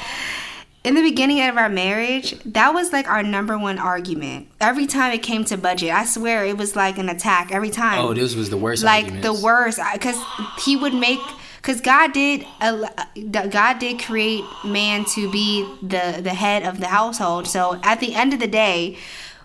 In 0.84 0.96
the 0.96 1.02
beginning 1.02 1.42
of 1.42 1.58
our 1.58 1.68
marriage, 1.68 2.40
that 2.46 2.74
was 2.74 2.94
like 2.94 3.08
our 3.10 3.22
number 3.22 3.58
one 3.58 3.78
argument. 3.78 4.48
Every 4.62 4.88
time 4.88 5.12
it 5.12 5.22
came 5.22 5.44
to 5.46 5.58
budget, 5.58 5.92
I 5.92 6.06
swear 6.06 6.46
it 6.46 6.58
was 6.58 6.76
like 6.76 6.98
an 6.98 7.10
attack 7.10 7.52
every 7.52 7.70
time. 7.70 8.00
Oh, 8.00 8.14
this 8.14 8.34
was 8.34 8.50
the 8.50 8.58
worst. 8.58 8.84
like 8.84 9.06
arguments. 9.06 9.28
the 9.28 9.46
worst, 9.46 9.80
because 9.94 10.18
he 10.64 10.76
would 10.76 10.94
make. 10.94 11.20
Because 11.58 11.82
God 11.82 12.14
did, 12.14 12.46
God 12.62 13.80
did 13.80 14.02
create 14.02 14.46
man 14.64 15.04
to 15.14 15.30
be 15.30 15.70
the 15.82 16.22
the 16.22 16.34
head 16.34 16.64
of 16.64 16.80
the 16.80 16.88
household. 16.88 17.48
So 17.48 17.80
at 17.84 18.00
the 18.00 18.16
end 18.16 18.34
of 18.34 18.40
the 18.40 18.48
day, 18.48 18.98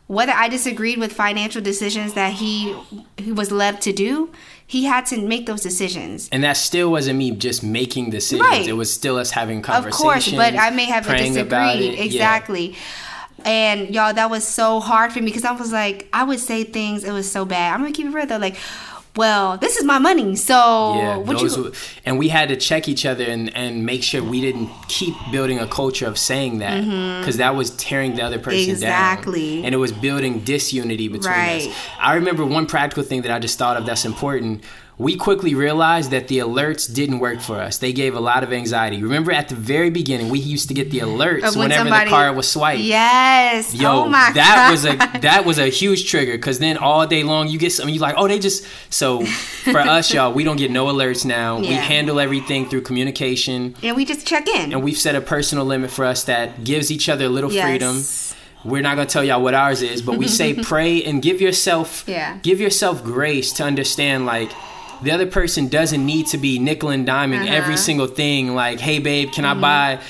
whether 0.06 0.32
I 0.32 0.48
disagreed 0.48 0.98
with 0.98 1.12
financial 1.12 1.60
decisions 1.60 2.12
that 2.14 2.34
he 2.34 2.76
he 3.16 3.32
was 3.32 3.50
led 3.50 3.80
to 3.82 3.92
do, 3.92 4.30
he 4.66 4.84
had 4.84 5.06
to 5.06 5.20
make 5.20 5.46
those 5.46 5.60
decisions. 5.60 6.28
And 6.32 6.42
that 6.44 6.56
still 6.56 6.90
wasn't 6.90 7.18
me 7.18 7.32
just 7.32 7.62
making 7.62 8.10
decisions. 8.10 8.48
Right. 8.48 8.66
It 8.66 8.72
was 8.72 8.92
still 8.92 9.16
us 9.16 9.30
having 9.30 9.62
conversations. 9.62 10.00
Of 10.00 10.02
course, 10.02 10.32
but 10.32 10.54
I 10.58 10.70
may 10.70 10.86
have 10.86 11.06
disagreed 11.06 11.80
it. 11.80 11.94
Yeah. 11.94 12.04
exactly. 12.04 12.74
And 13.44 13.94
y'all, 13.94 14.14
that 14.14 14.30
was 14.30 14.46
so 14.46 14.80
hard 14.80 15.12
for 15.12 15.20
me 15.20 15.26
because 15.26 15.44
I 15.44 15.52
was 15.52 15.70
like, 15.70 16.08
I 16.12 16.24
would 16.24 16.40
say 16.40 16.64
things. 16.64 17.04
It 17.04 17.12
was 17.12 17.30
so 17.30 17.44
bad. 17.44 17.74
I'm 17.74 17.80
gonna 17.80 17.92
keep 17.92 18.06
it 18.06 18.10
real 18.10 18.26
though. 18.26 18.38
Like, 18.38 18.56
well, 19.16 19.56
this 19.58 19.76
is 19.76 19.84
my 19.84 19.98
money, 19.98 20.34
so 20.34 20.94
Yeah, 20.96 21.22
those 21.24 21.56
you? 21.56 21.62
were- 21.64 21.72
and 22.04 22.18
we 22.18 22.28
had 22.28 22.48
to 22.48 22.56
check 22.56 22.88
each 22.88 23.06
other 23.06 23.24
and, 23.24 23.54
and 23.56 23.86
make 23.86 24.02
sure 24.02 24.22
we 24.22 24.40
didn't 24.40 24.68
keep 24.88 25.14
building 25.30 25.58
a 25.60 25.66
culture 25.66 26.06
of 26.06 26.18
saying 26.18 26.58
that 26.58 26.80
because 27.20 27.36
that 27.36 27.54
was 27.54 27.70
tearing 27.76 28.16
the 28.16 28.22
other 28.22 28.38
person 28.38 28.60
Mm-hmm. 28.60 28.70
Exactly. 28.70 29.56
down, 29.56 29.64
and 29.66 29.74
it 29.74 29.78
was 29.78 29.92
building 29.92 30.40
disunity 30.40 31.08
between 31.08 31.32
Right. 31.32 31.68
us. 31.68 31.76
I 32.00 32.14
remember 32.14 32.44
one 32.44 32.66
practical 32.66 33.02
thing 33.04 33.22
that 33.22 33.30
I 33.30 33.38
just 33.38 33.56
thought 33.58 33.76
of 33.76 33.86
that's 33.86 34.04
important. 34.04 34.64
We 34.96 35.16
quickly 35.16 35.56
realized 35.56 36.12
that 36.12 36.28
the 36.28 36.38
alerts 36.38 36.92
didn't 36.92 37.18
work 37.18 37.40
for 37.40 37.56
us. 37.60 37.78
They 37.78 37.92
gave 37.92 38.14
a 38.14 38.20
lot 38.20 38.44
of 38.44 38.52
anxiety. 38.52 39.02
Remember 39.02 39.32
at 39.32 39.48
the 39.48 39.56
very 39.56 39.90
beginning, 39.90 40.28
we 40.28 40.38
used 40.38 40.68
to 40.68 40.74
get 40.74 40.92
the 40.92 41.00
alerts 41.00 41.42
when 41.56 41.70
whenever 41.70 41.88
somebody- 41.88 42.04
the 42.10 42.10
car 42.16 42.32
was 42.32 42.48
swiped. 42.48 42.80
Yes. 42.80 43.74
Yo, 43.74 44.04
oh 44.04 44.08
my 44.08 44.30
that 44.34 44.68
God. 44.68 44.70
was 44.70 44.84
a 44.84 45.20
that 45.22 45.44
was 45.44 45.58
a 45.58 45.66
huge 45.66 46.08
trigger 46.08 46.34
because 46.34 46.60
then 46.60 46.76
all 46.76 47.04
day 47.08 47.24
long 47.24 47.48
you 47.48 47.58
get 47.58 47.72
something 47.72 47.92
you 47.92 48.00
like, 48.00 48.14
oh, 48.16 48.28
they 48.28 48.38
just 48.38 48.64
so 48.88 49.24
for 49.24 49.78
us, 49.96 50.14
y'all, 50.14 50.32
we 50.32 50.44
don't 50.44 50.58
get 50.58 50.70
no 50.70 50.86
alerts 50.86 51.24
now. 51.24 51.58
We 51.58 51.66
handle 51.72 52.20
everything 52.20 52.68
through 52.68 52.82
communication, 52.82 53.74
and 53.82 53.96
we 53.96 54.04
just 54.04 54.24
check 54.26 54.48
in. 54.48 54.72
and 54.72 54.84
we've 54.84 54.96
set 54.98 55.16
a 55.16 55.20
personal 55.20 55.64
limit 55.64 55.90
for 55.90 56.04
us 56.04 56.22
that 56.24 56.62
gives 56.62 56.92
each 56.92 57.08
other 57.08 57.24
a 57.24 57.28
little 57.28 57.50
Yes. 57.52 57.64
freedom. 57.68 58.70
We're 58.70 58.80
not 58.82 58.94
gonna 58.94 59.06
tell 59.08 59.24
y'all 59.24 59.42
what 59.42 59.54
ours 59.54 59.82
is, 59.82 60.02
but 60.02 60.18
we 60.18 60.28
say 60.28 60.54
pray 60.72 61.02
and 61.02 61.20
give 61.20 61.40
yourself 61.40 62.04
Yeah. 62.06 62.38
give 62.42 62.60
yourself 62.60 63.02
grace 63.02 63.52
to 63.54 63.64
understand 63.64 64.24
like 64.24 64.50
the 65.04 65.10
other 65.12 65.26
person 65.26 65.68
doesn't 65.68 66.04
need 66.04 66.26
to 66.28 66.38
be 66.38 66.58
nickel 66.58 66.88
and 66.90 67.06
diming 67.06 67.42
Uh-huh. 67.42 67.54
every 67.54 67.76
single 67.76 68.06
thing. 68.06 68.54
Like, 68.54 68.80
hey 68.80 68.98
babe, 68.98 69.30
can 69.32 69.44
I 69.44 69.54
buy 69.54 70.00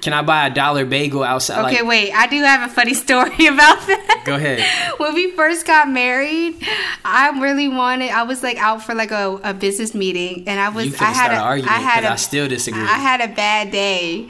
can 0.00 0.12
I 0.12 0.22
buy 0.22 0.48
a 0.48 0.50
dollar 0.52 0.84
bagel 0.84 1.22
outside? 1.22 1.54
Mm-hmm. 1.58 1.66
okay, 1.66 1.76
like, 1.82 1.88
wait. 1.88 2.12
I 2.12 2.26
do 2.26 2.42
have 2.42 2.68
a 2.68 2.72
funny 2.74 2.94
story 3.04 3.46
about 3.46 3.78
that. 3.86 4.22
go 4.26 4.34
ahead. 4.34 4.58
when 4.98 5.14
we 5.14 5.30
first 5.32 5.66
got 5.68 5.88
married, 5.88 6.56
I 7.04 7.38
really 7.40 7.68
wanted. 7.68 8.10
I 8.10 8.24
was 8.24 8.42
like 8.42 8.56
out 8.56 8.82
for 8.82 8.92
like 8.94 9.12
a, 9.12 9.38
a 9.44 9.54
business 9.54 9.94
meeting, 9.94 10.48
and 10.48 10.58
I 10.58 10.68
was. 10.70 10.86
You 10.86 10.96
I 10.98 11.12
had 11.12 11.30
an 11.30 11.38
argument 11.38 11.76
I 11.76 11.80
had 11.80 12.02
a, 12.04 12.10
I 12.10 12.16
still 12.16 12.48
disagree. 12.48 12.82
I 12.82 12.98
had 12.98 13.20
a 13.20 13.28
bad 13.32 13.70
day, 13.70 14.28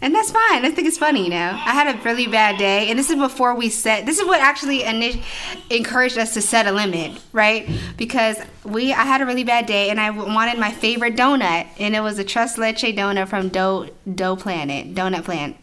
and 0.00 0.14
that's 0.14 0.30
fine. 0.30 0.64
I 0.64 0.70
think 0.70 0.86
it's 0.86 0.98
funny, 0.98 1.24
you 1.24 1.30
know. 1.30 1.50
I 1.52 1.72
had 1.72 1.94
a 1.94 2.00
really 2.02 2.26
bad 2.28 2.56
day, 2.58 2.88
and 2.88 2.98
this 2.98 3.10
is 3.10 3.16
before 3.16 3.54
we 3.54 3.68
set. 3.68 4.06
This 4.06 4.18
is 4.18 4.26
what 4.26 4.40
actually 4.40 4.80
ini- 4.80 5.22
encouraged 5.70 6.16
us 6.18 6.34
to 6.34 6.40
set 6.40 6.66
a 6.66 6.72
limit, 6.72 7.20
right? 7.32 7.68
Because 7.96 8.36
we, 8.64 8.92
I 8.92 9.02
had 9.02 9.20
a 9.20 9.26
really 9.26 9.44
bad 9.44 9.66
day, 9.66 9.90
and 9.90 10.00
I 10.00 10.10
wanted 10.10 10.58
my 10.58 10.70
favorite 10.70 11.16
donut, 11.16 11.66
and 11.80 11.96
it 11.96 12.00
was 12.00 12.18
a 12.18 12.24
Tres 12.24 12.56
Leche 12.58 12.94
donut 12.94 13.28
from 13.28 13.48
Dough 13.48 13.88
Dough 14.14 14.36
Planet, 14.36 14.94
Doughnut 14.94 15.24
Plant, 15.24 15.56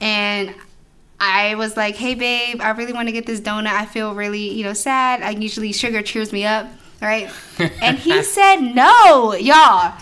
and 0.00 0.54
I 1.20 1.54
was 1.54 1.76
like, 1.76 1.94
"Hey, 1.96 2.14
babe, 2.14 2.60
I 2.60 2.70
really 2.70 2.92
want 2.92 3.08
to 3.08 3.12
get 3.12 3.24
this 3.26 3.40
donut. 3.40 3.68
I 3.68 3.86
feel 3.86 4.14
really, 4.14 4.50
you 4.50 4.64
know, 4.64 4.72
sad. 4.74 5.22
I 5.22 5.30
usually 5.30 5.72
sugar 5.72 6.02
cheers 6.02 6.32
me 6.32 6.44
up, 6.44 6.66
right?" 7.00 7.30
and 7.80 7.98
he 7.98 8.22
said, 8.36 8.56
"No, 8.56 9.32
y'all." 9.34 9.94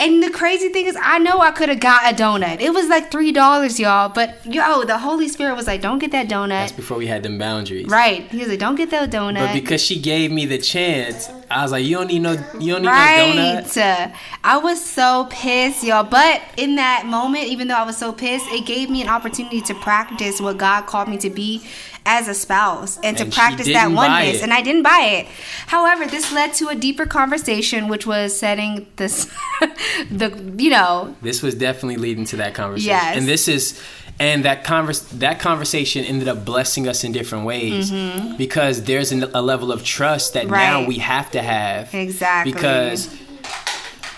And 0.00 0.22
the 0.22 0.28
crazy 0.30 0.68
thing 0.70 0.86
is, 0.86 0.96
I 1.00 1.18
know 1.18 1.38
I 1.38 1.50
could 1.52 1.68
have 1.68 1.78
got 1.80 2.12
a 2.12 2.14
donut. 2.14 2.60
It 2.60 2.74
was 2.74 2.88
like 2.88 3.10
three 3.12 3.30
dollars, 3.32 3.78
y'all. 3.78 4.08
But 4.08 4.44
yo, 4.44 4.84
the 4.84 4.98
Holy 4.98 5.28
Spirit 5.28 5.54
was 5.54 5.66
like, 5.68 5.80
"Don't 5.80 5.98
get 6.00 6.10
that 6.10 6.28
donut." 6.28 6.48
That's 6.48 6.72
before 6.72 6.96
we 6.98 7.06
had 7.06 7.22
them 7.22 7.38
boundaries. 7.38 7.86
right? 7.86 8.22
He 8.30 8.38
was 8.38 8.48
like, 8.48 8.58
"Don't 8.58 8.74
get 8.74 8.90
that 8.90 9.10
donut." 9.10 9.38
But 9.38 9.52
because 9.54 9.80
she 9.80 9.98
gave 10.00 10.32
me 10.32 10.46
the 10.46 10.58
chance, 10.58 11.30
I 11.50 11.62
was 11.62 11.70
like, 11.72 11.84
"You 11.84 11.96
don't 11.96 12.08
need 12.08 12.18
no, 12.22 12.32
you 12.32 12.72
don't 12.72 12.82
need 12.82 12.88
no 12.88 12.90
Right. 12.90 13.64
donut." 13.64 14.12
I 14.42 14.56
was 14.58 14.84
so 14.84 15.28
pissed, 15.30 15.84
y'all. 15.84 16.02
But 16.04 16.42
in 16.56 16.74
that 16.74 17.06
moment, 17.06 17.44
even 17.44 17.68
though 17.68 17.76
I 17.76 17.84
was 17.84 17.96
so 17.96 18.12
pissed, 18.12 18.46
it 18.48 18.66
gave 18.66 18.90
me 18.90 19.00
an 19.00 19.08
opportunity 19.08 19.60
to 19.62 19.74
practice 19.74 20.40
what 20.40 20.58
God 20.58 20.86
called 20.86 21.08
me 21.08 21.16
to 21.18 21.30
be 21.30 21.62
as 22.06 22.28
a 22.28 22.34
spouse 22.34 22.96
and, 22.98 23.18
And 23.18 23.18
to 23.18 23.26
practice 23.26 23.66
that 23.66 23.90
oneness. 23.90 24.42
And 24.42 24.52
I 24.52 24.60
didn't 24.62 24.82
buy 24.82 25.00
it. 25.20 25.26
However, 25.66 26.06
this 26.06 26.32
led 26.32 26.52
to 26.54 26.68
a 26.68 26.74
deeper 26.74 27.06
conversation, 27.06 27.88
which 27.88 28.06
was 28.06 28.36
setting 28.38 28.86
this, 28.96 29.24
the, 30.10 30.54
you 30.58 30.70
know, 30.70 31.16
This 31.22 31.42
was 31.42 31.54
definitely 31.54 31.96
leading 31.96 32.24
to 32.26 32.36
that 32.36 32.54
conversation. 32.54 32.90
Yes. 32.90 33.16
And 33.16 33.26
this 33.26 33.48
is, 33.48 33.80
and 34.20 34.44
that 34.44 34.64
convers 34.64 35.00
that 35.08 35.40
conversation 35.40 36.04
ended 36.04 36.28
up 36.28 36.44
blessing 36.44 36.86
us 36.86 37.02
in 37.02 37.10
different 37.12 37.46
ways 37.46 37.90
because 38.36 38.84
there's 38.84 39.10
an, 39.10 39.24
a 39.34 39.42
level 39.42 39.72
of 39.72 39.82
trust 39.82 40.34
that 40.34 40.46
now 40.46 40.80
Mm-hmm. 40.80 40.88
We 40.88 40.98
have 40.98 41.30
to 41.32 41.42
have. 41.42 41.92
Exactly. 41.94 42.52
Because 42.52 43.08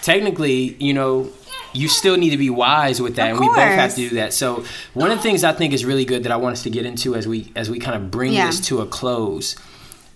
technically, 0.03 0.77
you 0.79 0.93
know. 0.93 1.31
You 1.73 1.89
still 1.89 2.17
need 2.17 2.31
to 2.31 2.37
be 2.39 2.51
wise 2.51 3.01
with 3.03 3.17
that, 3.17 3.31
Of 3.33 3.37
and 3.39 3.41
we 3.41 3.47
both 3.49 3.57
have 3.59 3.95
to 3.95 4.09
do 4.09 4.15
that. 4.17 4.33
So, 4.33 4.65
one 4.95 5.11
of 5.11 5.19
the 5.19 5.23
things 5.23 5.45
I 5.45 5.53
think 5.53 5.73
is 5.75 5.85
really 5.85 6.05
good 6.05 6.23
that 6.25 6.33
I 6.33 6.37
want 6.37 6.55
us 6.55 6.63
to 6.63 6.71
get 6.71 6.87
into 6.87 7.15
as 7.15 7.27
we 7.29 7.53
as 7.55 7.69
we 7.71 7.79
kind 7.79 7.97
of 7.97 8.11
bring 8.11 8.33
Yeah. 8.33 8.47
this 8.47 8.61
to 8.69 8.81
a 8.81 8.87
close 8.87 9.57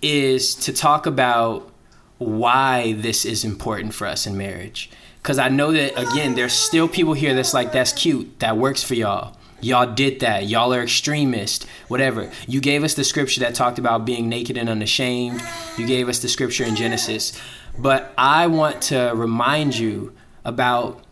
is 0.02 0.54
to 0.54 0.72
talk 0.72 1.06
about 1.06 1.70
why 2.18 2.92
this 2.94 3.24
is 3.24 3.44
important 3.44 3.94
for 3.94 4.06
us 4.06 4.26
in 4.26 4.36
marriage 4.36 4.90
Because 5.22 5.38
I 5.38 5.48
know 5.50 5.72
that, 5.72 5.98
again, 6.00 6.34
there's 6.34 6.52
still 6.54 6.88
people 6.88 7.12
here 7.12 7.34
that's 7.34 7.52
like, 7.52 7.72
that's 7.72 7.92
cute. 7.92 8.38
That 8.40 8.56
works 8.56 8.82
for 8.82 8.94
y'all. 8.94 9.36
Y'all 9.60 9.92
did 9.94 10.20
that. 10.20 10.46
Y'all 10.46 10.72
are 10.72 10.82
extremist. 10.82 11.66
Whatever. 11.88 12.30
You 12.48 12.60
gave 12.62 12.82
us 12.84 12.94
the 12.94 13.04
scripture 13.04 13.40
that 13.40 13.54
talked 13.54 13.78
about 13.78 14.06
being 14.06 14.30
naked 14.30 14.56
and 14.56 14.68
unashamed. 14.70 15.42
You 15.76 15.86
gave 15.86 16.08
us 16.08 16.20
the 16.20 16.28
scripture 16.28 16.64
in 16.64 16.74
Genesis. 16.76 17.38
But 17.78 18.14
I 18.16 18.46
want 18.46 18.80
to 18.84 19.12
remind 19.14 19.76
you 19.78 20.14
about 20.46 21.02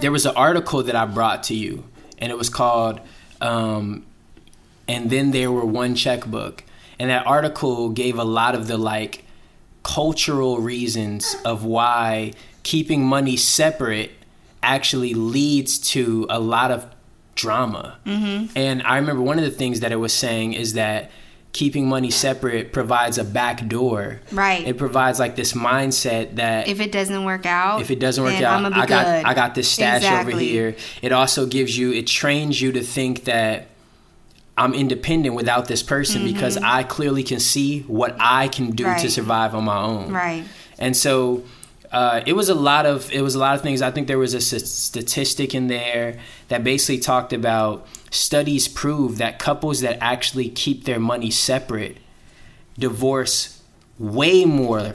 there 0.00 0.12
was 0.12 0.26
an 0.26 0.34
article 0.36 0.82
that 0.82 0.96
I 0.96 1.06
brought 1.06 1.44
to 1.44 1.54
you, 1.54 1.84
and 2.18 2.30
it 2.30 2.38
was 2.38 2.48
called, 2.48 3.00
um, 3.40 4.04
and 4.88 5.10
then 5.10 5.30
there 5.30 5.50
were 5.50 5.64
one 5.64 5.94
checkbook. 5.94 6.64
And 6.98 7.10
that 7.10 7.26
article 7.26 7.88
gave 7.88 8.18
a 8.18 8.24
lot 8.24 8.54
of 8.54 8.68
the 8.68 8.78
like 8.78 9.24
cultural 9.82 10.58
reasons 10.58 11.34
of 11.44 11.64
why 11.64 12.32
keeping 12.62 13.04
money 13.04 13.36
separate 13.36 14.12
actually 14.62 15.14
leads 15.14 15.78
to 15.78 16.26
a 16.30 16.38
lot 16.38 16.70
of 16.70 16.86
drama. 17.34 17.98
Mm-hmm. 18.06 18.56
And 18.56 18.82
I 18.82 18.96
remember 18.98 19.22
one 19.22 19.38
of 19.38 19.44
the 19.44 19.50
things 19.50 19.80
that 19.80 19.90
it 19.90 19.96
was 19.96 20.12
saying 20.12 20.52
is 20.52 20.74
that 20.74 21.10
keeping 21.52 21.86
money 21.86 22.10
separate 22.10 22.72
provides 22.72 23.18
a 23.18 23.24
back 23.24 23.68
door. 23.68 24.20
Right. 24.32 24.66
It 24.66 24.78
provides 24.78 25.18
like 25.18 25.36
this 25.36 25.52
mindset 25.52 26.36
that 26.36 26.66
if 26.66 26.80
it 26.80 26.90
doesn't 26.90 27.24
work 27.24 27.44
out, 27.44 27.82
if 27.82 27.90
it 27.90 28.00
doesn't 28.00 28.24
work 28.24 28.40
out, 28.40 28.72
I 28.72 28.86
got 28.86 29.04
good. 29.04 29.24
I 29.26 29.34
got 29.34 29.54
this 29.54 29.68
stash 29.68 29.98
exactly. 29.98 30.32
over 30.32 30.42
here. 30.42 30.76
It 31.02 31.12
also 31.12 31.46
gives 31.46 31.76
you 31.76 31.92
it 31.92 32.06
trains 32.06 32.60
you 32.60 32.72
to 32.72 32.82
think 32.82 33.24
that 33.24 33.66
I'm 34.56 34.74
independent 34.74 35.34
without 35.34 35.68
this 35.68 35.82
person 35.82 36.22
mm-hmm. 36.22 36.32
because 36.32 36.56
I 36.56 36.84
clearly 36.84 37.22
can 37.22 37.40
see 37.40 37.80
what 37.80 38.16
I 38.18 38.48
can 38.48 38.70
do 38.70 38.86
right. 38.86 39.00
to 39.00 39.10
survive 39.10 39.54
on 39.54 39.64
my 39.64 39.78
own. 39.78 40.10
Right. 40.10 40.44
And 40.78 40.96
so 40.96 41.44
uh, 41.92 42.22
it 42.26 42.32
was 42.32 42.48
a 42.48 42.54
lot 42.54 42.86
of 42.86 43.12
it 43.12 43.20
was 43.20 43.34
a 43.34 43.38
lot 43.38 43.54
of 43.54 43.62
things. 43.62 43.82
I 43.82 43.90
think 43.90 44.06
there 44.08 44.18
was 44.18 44.32
a 44.34 44.40
statistic 44.40 45.54
in 45.54 45.66
there 45.66 46.18
that 46.48 46.64
basically 46.64 46.98
talked 46.98 47.32
about 47.32 47.86
studies 48.10 48.66
prove 48.66 49.18
that 49.18 49.38
couples 49.38 49.80
that 49.80 49.98
actually 50.00 50.48
keep 50.48 50.84
their 50.84 50.98
money 50.98 51.30
separate 51.30 51.98
divorce 52.78 53.62
way 53.98 54.44
more 54.44 54.94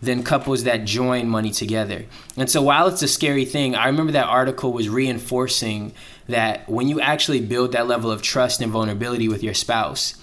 than 0.00 0.22
couples 0.22 0.64
that 0.64 0.84
join 0.84 1.28
money 1.28 1.50
together. 1.50 2.06
And 2.36 2.50
so 2.50 2.62
while 2.62 2.86
it's 2.88 3.02
a 3.02 3.08
scary 3.08 3.44
thing, 3.44 3.74
I 3.74 3.86
remember 3.86 4.12
that 4.12 4.26
article 4.26 4.72
was 4.72 4.88
reinforcing 4.88 5.92
that 6.28 6.68
when 6.68 6.88
you 6.88 7.00
actually 7.00 7.40
build 7.40 7.72
that 7.72 7.88
level 7.88 8.10
of 8.10 8.22
trust 8.22 8.60
and 8.60 8.70
vulnerability 8.70 9.28
with 9.28 9.42
your 9.42 9.54
spouse, 9.54 10.14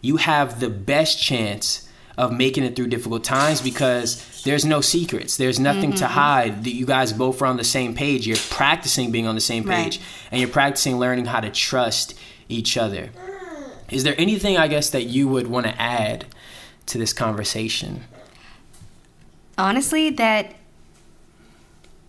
you 0.00 0.18
have 0.18 0.60
the 0.60 0.68
best 0.68 1.20
chance 1.20 1.88
of 2.18 2.32
making 2.32 2.64
it 2.64 2.76
through 2.76 2.88
difficult 2.88 3.24
times 3.24 3.62
because 3.62 4.16
there's 4.44 4.64
no 4.64 4.80
secrets. 4.80 5.36
There's 5.36 5.60
nothing 5.60 5.90
mm-hmm. 5.90 5.98
to 5.98 6.06
hide. 6.06 6.64
That 6.64 6.74
you 6.74 6.86
guys 6.86 7.12
both 7.12 7.40
are 7.42 7.46
on 7.46 7.56
the 7.56 7.64
same 7.64 7.94
page. 7.94 8.26
You're 8.26 8.36
practicing 8.50 9.10
being 9.10 9.26
on 9.26 9.34
the 9.34 9.40
same 9.40 9.64
page 9.64 9.98
right. 9.98 10.00
and 10.30 10.40
you're 10.40 10.50
practicing 10.50 10.98
learning 10.98 11.26
how 11.26 11.40
to 11.40 11.50
trust 11.50 12.14
each 12.48 12.76
other. 12.76 13.10
Is 13.90 14.04
there 14.04 14.14
anything 14.18 14.56
I 14.56 14.68
guess 14.68 14.90
that 14.90 15.04
you 15.04 15.28
would 15.28 15.46
want 15.46 15.66
to 15.66 15.80
add 15.80 16.24
to 16.86 16.98
this 16.98 17.12
conversation? 17.12 18.04
Honestly, 19.58 20.10
that 20.10 20.54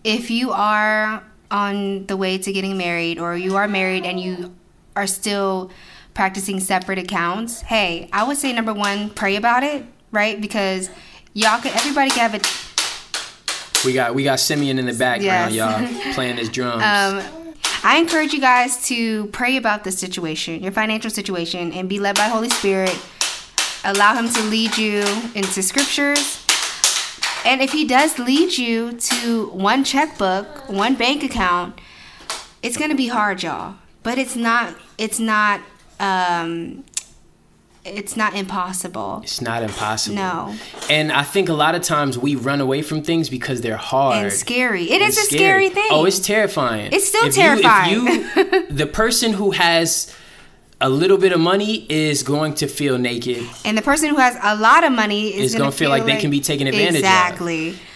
if 0.02 0.30
you 0.30 0.50
are 0.50 1.22
on 1.50 2.06
the 2.06 2.16
way 2.16 2.38
to 2.38 2.52
getting 2.52 2.76
married 2.76 3.18
or 3.18 3.36
you 3.36 3.56
are 3.56 3.68
married 3.68 4.04
and 4.04 4.18
you 4.18 4.54
are 4.96 5.06
still 5.06 5.70
practicing 6.14 6.58
separate 6.58 6.98
accounts, 6.98 7.60
hey, 7.62 8.08
I 8.12 8.24
would 8.24 8.38
say 8.38 8.52
number 8.52 8.72
1, 8.72 9.10
pray 9.10 9.36
about 9.36 9.62
it 9.62 9.84
right? 10.14 10.40
Because 10.40 10.88
y'all 11.34 11.60
can 11.60 11.76
everybody 11.76 12.10
can 12.10 12.30
have 12.30 12.34
it. 12.34 13.84
We 13.84 13.92
got 13.92 14.14
we 14.14 14.24
got 14.24 14.40
Simeon 14.40 14.78
in 14.78 14.86
the 14.86 14.94
background, 14.94 15.54
yes. 15.54 15.92
y'all 16.02 16.12
playing 16.14 16.38
his 16.38 16.48
drums. 16.48 16.82
Um, 16.82 17.44
I 17.82 17.98
encourage 17.98 18.32
you 18.32 18.40
guys 18.40 18.86
to 18.86 19.26
pray 19.26 19.58
about 19.58 19.84
the 19.84 19.92
situation, 19.92 20.62
your 20.62 20.72
financial 20.72 21.10
situation, 21.10 21.70
and 21.72 21.86
be 21.86 21.98
led 21.98 22.16
by 22.16 22.28
Holy 22.28 22.48
Spirit. 22.48 22.98
Allow 23.84 24.14
Him 24.14 24.30
to 24.30 24.42
lead 24.44 24.78
you 24.78 25.00
into 25.34 25.62
scriptures. 25.62 26.46
And 27.44 27.60
if 27.60 27.72
He 27.72 27.84
does 27.84 28.18
lead 28.18 28.56
you 28.56 28.92
to 28.92 29.48
one 29.48 29.84
checkbook, 29.84 30.70
one 30.70 30.94
bank 30.94 31.22
account, 31.22 31.78
it's 32.62 32.78
gonna 32.78 32.94
be 32.94 33.08
hard, 33.08 33.42
y'all. 33.42 33.74
But 34.02 34.16
it's 34.16 34.34
not. 34.34 34.74
It's 34.96 35.20
not. 35.20 35.60
Um, 36.00 36.84
it's 37.84 38.16
not 38.16 38.34
impossible. 38.34 39.20
It's 39.22 39.40
not 39.40 39.62
impossible. 39.62 40.16
No. 40.16 40.54
And 40.88 41.12
I 41.12 41.22
think 41.22 41.48
a 41.48 41.52
lot 41.52 41.74
of 41.74 41.82
times 41.82 42.18
we 42.18 42.34
run 42.34 42.60
away 42.60 42.82
from 42.82 43.02
things 43.02 43.28
because 43.28 43.60
they're 43.60 43.76
hard 43.76 44.24
and 44.24 44.32
scary. 44.32 44.90
It 44.90 45.02
is 45.02 45.18
a 45.18 45.22
scary. 45.22 45.68
thing. 45.68 45.88
Oh, 45.90 46.04
it's 46.04 46.18
terrifying. 46.18 46.92
It's 46.92 47.06
still 47.06 47.26
if 47.26 47.34
terrifying. 47.34 47.92
You, 47.92 48.08
you, 48.36 48.66
the 48.68 48.86
person 48.86 49.32
who 49.32 49.50
has 49.50 50.14
a 50.80 50.88
little 50.88 51.18
bit 51.18 51.32
of 51.32 51.40
money 51.40 51.86
is 51.90 52.22
going 52.22 52.54
to 52.54 52.66
feel 52.66 52.98
naked, 52.98 53.46
and 53.64 53.78
the 53.78 53.82
person 53.82 54.10
who 54.10 54.16
has 54.16 54.36
a 54.42 54.56
lot 54.56 54.84
of 54.84 54.92
money 54.92 55.28
is, 55.28 55.52
is 55.52 55.58
going 55.58 55.70
to 55.70 55.76
feel, 55.76 55.86
feel 55.86 55.90
like, 55.90 56.04
like, 56.04 56.14
they 56.14 56.20
can 56.20 56.30
be 56.30 56.40
taken 56.40 56.66
advantage 56.66 56.96
exactly. 56.96 57.68
of. 57.68 57.74
Exactly 57.74 57.90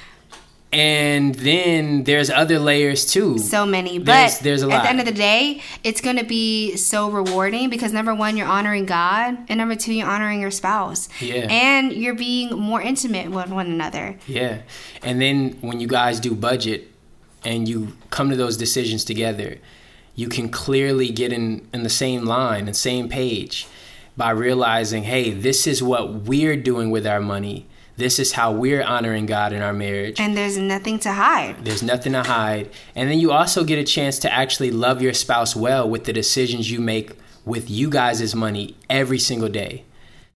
and 0.72 1.34
then 1.34 2.04
there's 2.04 2.30
other 2.30 2.58
layers 2.58 3.06
too. 3.06 3.38
So 3.38 3.64
many. 3.64 3.98
But 3.98 4.06
there's, 4.06 4.38
there's, 4.40 4.62
a 4.62 4.66
lot 4.66 4.76
at 4.76 4.82
the 4.82 4.88
end 4.90 5.00
of 5.00 5.06
the 5.06 5.12
day 5.12 5.62
it's 5.82 6.00
going 6.00 6.16
to 6.16 6.24
be 6.24 6.76
so 6.76 7.10
rewarding 7.10 7.70
because 7.70 7.92
number 7.92 8.14
one 8.14 8.36
you're 8.36 8.46
honoring 8.46 8.84
god 8.84 9.38
and 9.48 9.58
number 9.58 9.74
two 9.74 9.94
you're 9.94 10.08
honoring 10.08 10.40
your 10.40 10.50
spouse. 10.50 11.08
Yeah. 11.20 11.46
And 11.50 11.92
you're 11.92 12.14
being 12.14 12.50
more 12.58 12.82
intimate 12.82 13.30
with 13.30 13.48
one 13.48 13.66
another. 13.66 14.18
Yeah. 14.26 14.62
And 15.02 15.20
then 15.20 15.52
when 15.60 15.80
you 15.80 15.86
guys 15.86 16.20
do 16.20 16.34
budget 16.34 16.90
and 17.44 17.68
you 17.68 17.96
come 18.10 18.30
to 18.30 18.36
those 18.36 18.56
decisions 18.56 19.04
together 19.04 19.58
you 20.18 20.28
can 20.28 20.48
clearly 20.48 21.10
get 21.10 21.32
in 21.32 21.66
in 21.72 21.84
the 21.84 21.88
same 21.88 22.24
line 22.24 22.66
and 22.66 22.76
same 22.76 23.08
page 23.08 23.68
by 24.16 24.30
realizing 24.30 25.04
hey 25.04 25.30
this 25.30 25.64
is 25.64 25.80
what 25.80 26.12
we're 26.12 26.56
doing 26.56 26.90
with 26.90 27.06
our 27.06 27.20
money 27.20 27.68
this 27.98 28.20
is 28.20 28.30
how 28.30 28.52
we're 28.52 28.82
honoring 28.82 29.26
God 29.26 29.52
in 29.52 29.60
our 29.60 29.72
marriage. 29.72 30.20
And 30.20 30.36
there's 30.36 30.56
nothing 30.56 31.00
to 31.00 31.12
hide. 31.12 31.64
There's 31.64 31.82
nothing 31.82 32.12
to 32.12 32.22
hide. 32.22 32.70
And 32.94 33.10
then 33.10 33.18
you 33.18 33.32
also 33.32 33.64
get 33.64 33.76
a 33.76 33.82
chance 33.82 34.20
to 34.20 34.32
actually 34.32 34.70
love 34.70 35.02
your 35.02 35.12
spouse 35.12 35.56
well 35.56 35.90
with 35.90 36.04
the 36.04 36.12
decisions 36.12 36.70
you 36.70 36.80
make 36.80 37.10
with 37.44 37.68
you 37.68 37.90
guys' 37.90 38.36
money 38.36 38.76
every 38.88 39.18
single 39.18 39.48
day. 39.48 39.84